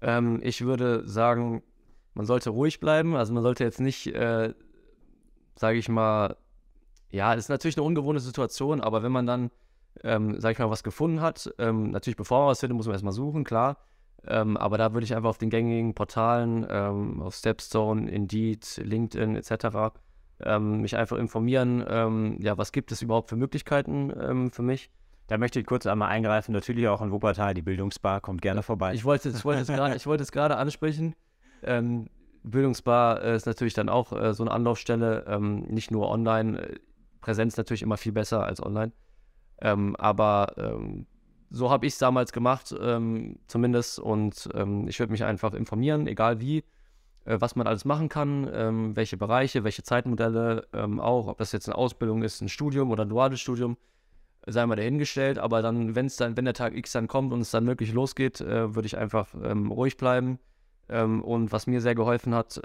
Ähm, 0.01 0.41
ich 0.43 0.61
würde 0.61 1.07
sagen, 1.07 1.63
man 2.13 2.25
sollte 2.25 2.49
ruhig 2.49 2.81
bleiben. 2.81 3.15
Also 3.15 3.33
man 3.33 3.43
sollte 3.43 3.63
jetzt 3.63 3.79
nicht, 3.79 4.07
äh, 4.07 4.53
sage 5.55 5.77
ich 5.77 5.87
mal, 5.87 6.35
ja, 7.15 7.33
ist 7.33 7.49
natürlich 7.49 7.77
eine 7.77 7.85
ungewohnte 7.85 8.21
Situation, 8.21 8.81
aber 8.81 9.01
wenn 9.01 9.11
man 9.11 9.25
dann, 9.25 9.49
ähm, 10.03 10.39
sag 10.39 10.51
ich 10.51 10.59
mal, 10.59 10.69
was 10.69 10.83
gefunden 10.83 11.21
hat, 11.21 11.49
ähm, 11.57 11.91
natürlich 11.91 12.17
bevor 12.17 12.41
man 12.41 12.49
was 12.49 12.59
findet, 12.59 12.75
muss 12.75 12.85
man 12.85 12.93
erstmal 12.93 13.13
suchen, 13.13 13.43
klar. 13.45 13.77
Ähm, 14.27 14.57
aber 14.57 14.77
da 14.77 14.93
würde 14.93 15.05
ich 15.05 15.15
einfach 15.15 15.29
auf 15.29 15.37
den 15.37 15.49
gängigen 15.49 15.93
Portalen, 15.93 16.65
ähm, 16.69 17.21
auf 17.21 17.35
Stepstone, 17.35 18.09
Indeed, 18.09 18.81
LinkedIn 18.83 19.35
etc. 19.35 19.95
Ähm, 20.41 20.81
mich 20.81 20.97
einfach 20.97 21.17
informieren, 21.17 21.85
ähm, 21.87 22.37
ja, 22.41 22.57
was 22.57 22.71
gibt 22.71 22.91
es 22.91 23.01
überhaupt 23.01 23.29
für 23.29 23.37
Möglichkeiten 23.37 24.49
für 24.51 24.63
mich. 24.63 24.91
Da 25.27 25.37
möchte 25.37 25.59
ich 25.59 25.65
kurz 25.65 25.85
einmal 25.87 26.09
eingreifen, 26.09 26.51
natürlich 26.51 26.87
auch 26.87 27.01
in 27.01 27.11
Wuppertal, 27.11 27.53
die 27.53 27.61
Bildungsbar 27.61 28.19
kommt 28.19 28.41
gerne 28.41 28.61
vorbei. 28.61 28.93
Ich 28.93 29.05
wollte, 29.05 29.29
ich 29.29 29.45
wollte 29.45 29.61
es 30.21 30.31
gerade 30.31 30.57
ansprechen. 30.57 31.15
Bildungsbar 32.43 33.21
ist 33.21 33.47
natürlich 33.47 33.73
dann 33.73 33.89
auch 33.89 34.11
äh, 34.11 34.33
so 34.33 34.43
eine 34.43 34.51
Anlaufstelle, 34.51 35.39
nicht 35.39 35.89
nur 35.89 36.09
online 36.09 36.77
Präsenz 37.25 37.57
natürlich 37.57 37.81
immer 37.81 37.97
viel 37.97 38.11
besser 38.11 38.43
als 38.43 38.61
online. 38.61 38.91
Ähm, 39.59 39.95
aber 39.95 40.53
ähm, 40.57 41.07
so 41.49 41.71
habe 41.71 41.87
ich 41.87 41.93
es 41.93 41.99
damals 41.99 42.31
gemacht, 42.31 42.73
ähm, 42.79 43.39
zumindest. 43.47 43.99
Und 43.99 44.47
ähm, 44.53 44.87
ich 44.87 44.99
würde 44.99 45.11
mich 45.11 45.23
einfach 45.23 45.53
informieren, 45.55 46.05
egal 46.05 46.39
wie, 46.39 46.59
äh, 47.25 47.37
was 47.39 47.55
man 47.55 47.65
alles 47.65 47.83
machen 47.83 48.09
kann, 48.09 48.47
ähm, 48.53 48.95
welche 48.95 49.17
Bereiche, 49.17 49.63
welche 49.63 49.81
Zeitmodelle 49.81 50.67
ähm, 50.71 50.99
auch, 50.99 51.27
ob 51.27 51.39
das 51.39 51.51
jetzt 51.51 51.67
eine 51.67 51.75
Ausbildung 51.75 52.21
ist, 52.21 52.41
ein 52.41 52.49
Studium 52.49 52.91
oder 52.91 53.05
ein 53.05 53.09
duales 53.09 53.41
Studium, 53.41 53.75
sei 54.45 54.63
mal 54.67 54.75
dahingestellt. 54.75 55.39
Aber 55.39 55.63
dann, 55.63 55.95
wenn 55.95 56.05
es 56.05 56.17
dann, 56.17 56.37
wenn 56.37 56.45
der 56.45 56.53
Tag 56.53 56.75
X 56.75 56.91
dann 56.91 57.07
kommt 57.07 57.33
und 57.33 57.41
es 57.41 57.49
dann 57.49 57.65
wirklich 57.65 57.91
losgeht, 57.91 58.39
äh, 58.41 58.75
würde 58.75 58.85
ich 58.85 58.97
einfach 58.97 59.33
ruhig 59.33 59.97
bleiben. 59.97 60.37
und 60.87 61.51
was 61.51 61.65
mir 61.65 61.81
sehr 61.81 61.95
geholfen 61.95 62.35
hat, 62.35 62.61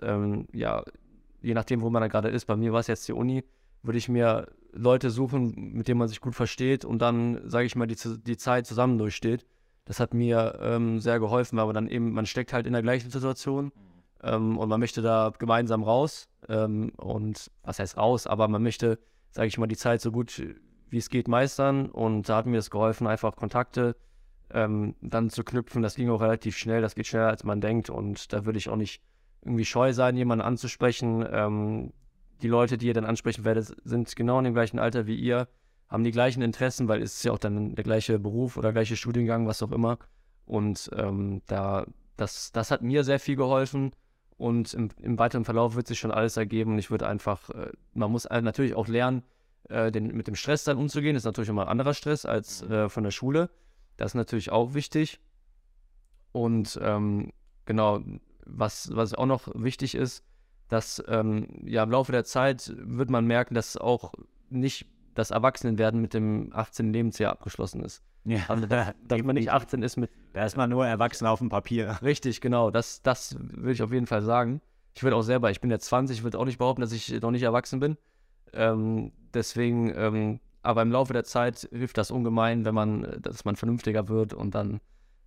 ja, 0.52 0.84
je 1.40 1.54
nachdem, 1.54 1.80
wo 1.80 1.88
man 1.88 2.02
da 2.02 2.08
gerade 2.08 2.28
ist, 2.28 2.44
bei 2.44 2.54
mir 2.54 2.70
war 2.70 2.80
es 2.80 2.86
jetzt 2.86 3.08
die 3.08 3.14
Uni, 3.14 3.44
würde 3.82 3.98
ich 3.98 4.08
mir 4.08 4.46
Leute 4.72 5.10
suchen, 5.10 5.72
mit 5.72 5.88
denen 5.88 5.98
man 5.98 6.08
sich 6.08 6.20
gut 6.20 6.34
versteht 6.34 6.84
und 6.84 7.00
dann, 7.00 7.40
sage 7.48 7.66
ich 7.66 7.76
mal, 7.76 7.86
die, 7.86 7.96
die 7.96 8.36
Zeit 8.36 8.66
zusammen 8.66 8.98
durchsteht. 8.98 9.46
Das 9.84 9.98
hat 9.98 10.14
mir 10.14 10.58
ähm, 10.62 11.00
sehr 11.00 11.18
geholfen, 11.18 11.58
aber 11.58 11.72
dann 11.72 11.88
eben, 11.88 12.12
man 12.12 12.26
steckt 12.26 12.52
halt 12.52 12.66
in 12.66 12.72
der 12.72 12.82
gleichen 12.82 13.10
Situation 13.10 13.72
ähm, 14.22 14.58
und 14.58 14.68
man 14.68 14.78
möchte 14.78 15.02
da 15.02 15.32
gemeinsam 15.38 15.82
raus. 15.82 16.28
Ähm, 16.48 16.92
und 16.96 17.50
was 17.62 17.78
heißt 17.78 17.96
raus, 17.96 18.26
aber 18.26 18.48
man 18.48 18.62
möchte, 18.62 18.98
sage 19.30 19.48
ich 19.48 19.58
mal, 19.58 19.66
die 19.66 19.76
Zeit 19.76 20.00
so 20.00 20.12
gut 20.12 20.40
wie 20.90 20.98
es 20.98 21.08
geht 21.08 21.28
meistern. 21.28 21.86
Und 21.86 22.28
da 22.28 22.36
hat 22.36 22.46
mir 22.46 22.58
es 22.58 22.70
geholfen, 22.70 23.06
einfach 23.06 23.36
Kontakte 23.36 23.96
ähm, 24.52 24.94
dann 25.00 25.30
zu 25.30 25.44
knüpfen. 25.44 25.82
Das 25.82 25.94
ging 25.94 26.10
auch 26.10 26.20
relativ 26.20 26.56
schnell, 26.56 26.82
das 26.82 26.94
geht 26.94 27.06
schneller, 27.06 27.28
als 27.28 27.44
man 27.44 27.60
denkt. 27.60 27.90
Und 27.90 28.32
da 28.32 28.44
würde 28.44 28.58
ich 28.58 28.68
auch 28.68 28.76
nicht 28.76 29.02
irgendwie 29.42 29.64
scheu 29.64 29.92
sein, 29.92 30.16
jemanden 30.16 30.44
anzusprechen, 30.44 31.26
ähm, 31.30 31.92
die 32.42 32.48
Leute, 32.48 32.78
die 32.78 32.86
ihr 32.86 32.94
dann 32.94 33.04
ansprechen 33.04 33.44
werdet, 33.44 33.74
sind 33.84 34.14
genau 34.16 34.38
in 34.38 34.44
dem 34.44 34.54
gleichen 34.54 34.78
Alter 34.78 35.06
wie 35.06 35.16
ihr, 35.16 35.48
haben 35.88 36.04
die 36.04 36.12
gleichen 36.12 36.42
Interessen, 36.42 36.88
weil 36.88 37.02
es 37.02 37.16
ist 37.16 37.24
ja 37.24 37.32
auch 37.32 37.38
dann 37.38 37.74
der 37.74 37.84
gleiche 37.84 38.18
Beruf 38.18 38.56
oder 38.56 38.72
gleiche 38.72 38.96
Studiengang, 38.96 39.46
was 39.46 39.62
auch 39.62 39.72
immer. 39.72 39.98
Und 40.46 40.90
ähm, 40.96 41.42
da, 41.46 41.86
das, 42.16 42.52
das 42.52 42.70
hat 42.70 42.82
mir 42.82 43.04
sehr 43.04 43.20
viel 43.20 43.36
geholfen. 43.36 43.92
Und 44.36 44.72
im, 44.72 44.88
im, 45.02 45.18
weiteren 45.18 45.44
Verlauf 45.44 45.74
wird 45.74 45.86
sich 45.86 45.98
schon 45.98 46.12
alles 46.12 46.36
ergeben. 46.36 46.72
Und 46.72 46.78
ich 46.78 46.90
würde 46.90 47.06
einfach, 47.06 47.50
äh, 47.50 47.72
man 47.92 48.10
muss 48.10 48.28
natürlich 48.28 48.74
auch 48.74 48.88
lernen, 48.88 49.22
äh, 49.68 49.90
den, 49.90 50.16
mit 50.16 50.28
dem 50.28 50.34
Stress 50.34 50.64
dann 50.64 50.78
umzugehen. 50.78 51.14
Das 51.14 51.22
ist 51.22 51.26
natürlich 51.26 51.50
immer 51.50 51.62
ein 51.62 51.68
anderer 51.68 51.92
Stress 51.92 52.24
als 52.24 52.62
äh, 52.62 52.88
von 52.88 53.04
der 53.04 53.10
Schule. 53.10 53.50
Das 53.96 54.12
ist 54.12 54.14
natürlich 54.14 54.50
auch 54.50 54.74
wichtig. 54.74 55.20
Und 56.32 56.78
ähm, 56.82 57.32
genau, 57.66 58.00
was, 58.46 58.94
was 58.94 59.14
auch 59.14 59.26
noch 59.26 59.48
wichtig 59.54 59.94
ist, 59.94 60.24
dass 60.70 61.02
ähm, 61.08 61.46
ja 61.64 61.82
im 61.82 61.90
Laufe 61.90 62.12
der 62.12 62.24
Zeit 62.24 62.72
wird 62.78 63.10
man 63.10 63.26
merken, 63.26 63.54
dass 63.54 63.76
auch 63.76 64.14
nicht 64.48 64.86
das 65.14 65.30
Erwachsenenwerden 65.30 66.00
mit 66.00 66.14
dem 66.14 66.50
18. 66.54 66.92
Lebensjahr 66.92 67.32
abgeschlossen 67.32 67.82
ist. 67.82 68.02
Ja, 68.24 68.40
Also, 68.48 68.66
dass, 68.66 68.94
dass 69.08 69.22
man 69.22 69.34
nicht 69.34 69.50
18 69.50 69.82
ist 69.82 69.96
mit 69.96 70.10
da 70.32 70.44
ist 70.44 70.56
man 70.56 70.70
nur 70.70 70.86
erwachsen 70.86 71.26
auf 71.26 71.40
dem 71.40 71.48
Papier. 71.48 71.98
Richtig, 72.02 72.40
genau. 72.40 72.70
Das, 72.70 73.02
das 73.02 73.36
würde 73.38 73.72
ich 73.72 73.82
auf 73.82 73.92
jeden 73.92 74.06
Fall 74.06 74.22
sagen. 74.22 74.60
Ich 74.94 75.02
würde 75.02 75.16
auch 75.16 75.22
selber, 75.22 75.50
ich 75.50 75.60
bin 75.60 75.70
jetzt 75.70 75.86
20, 75.86 76.18
ich 76.18 76.22
würde 76.24 76.38
auch 76.38 76.44
nicht 76.44 76.58
behaupten, 76.58 76.82
dass 76.82 76.92
ich 76.92 77.20
noch 77.20 77.32
nicht 77.32 77.42
erwachsen 77.42 77.80
bin. 77.80 77.96
Ähm, 78.52 79.12
deswegen, 79.34 79.92
ähm, 79.96 80.40
aber 80.62 80.82
im 80.82 80.92
Laufe 80.92 81.12
der 81.12 81.24
Zeit 81.24 81.68
hilft 81.72 81.98
das 81.98 82.10
ungemein, 82.10 82.64
wenn 82.64 82.74
man, 82.74 83.18
dass 83.20 83.44
man 83.44 83.56
vernünftiger 83.56 84.08
wird 84.08 84.34
und 84.34 84.54
dann 84.54 84.80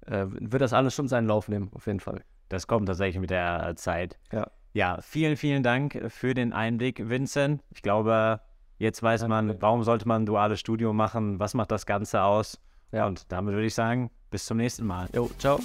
äh, 0.05 0.25
wird 0.29 0.61
das 0.61 0.73
alles 0.73 0.93
schon 0.95 1.07
seinen 1.07 1.27
Lauf 1.27 1.47
nehmen, 1.49 1.69
auf 1.73 1.87
jeden 1.87 1.99
Fall. 1.99 2.23
Das 2.49 2.67
kommt 2.67 2.87
tatsächlich 2.87 3.19
mit 3.19 3.29
der 3.29 3.75
Zeit. 3.75 4.17
Ja. 4.31 4.49
Ja, 4.73 4.97
vielen, 5.01 5.37
vielen 5.37 5.61
Dank 5.61 6.01
für 6.07 6.33
den 6.33 6.51
Einblick, 6.51 7.07
Vincent. 7.07 7.61
Ich 7.69 7.83
glaube, 7.83 8.41
jetzt 8.79 9.03
weiß 9.03 9.27
man, 9.27 9.61
warum 9.61 9.83
sollte 9.83 10.07
man 10.07 10.23
ein 10.23 10.25
duales 10.25 10.59
Studium 10.59 10.97
machen, 10.97 11.39
was 11.39 11.53
macht 11.53 11.69
das 11.69 11.85
Ganze 11.85 12.23
aus. 12.23 12.59
Ja. 12.91 13.05
Und 13.05 13.31
damit 13.31 13.53
würde 13.53 13.67
ich 13.67 13.75
sagen, 13.75 14.09
bis 14.31 14.45
zum 14.45 14.57
nächsten 14.57 14.85
Mal. 14.85 15.09
Jo, 15.13 15.29
ciao. 15.37 15.59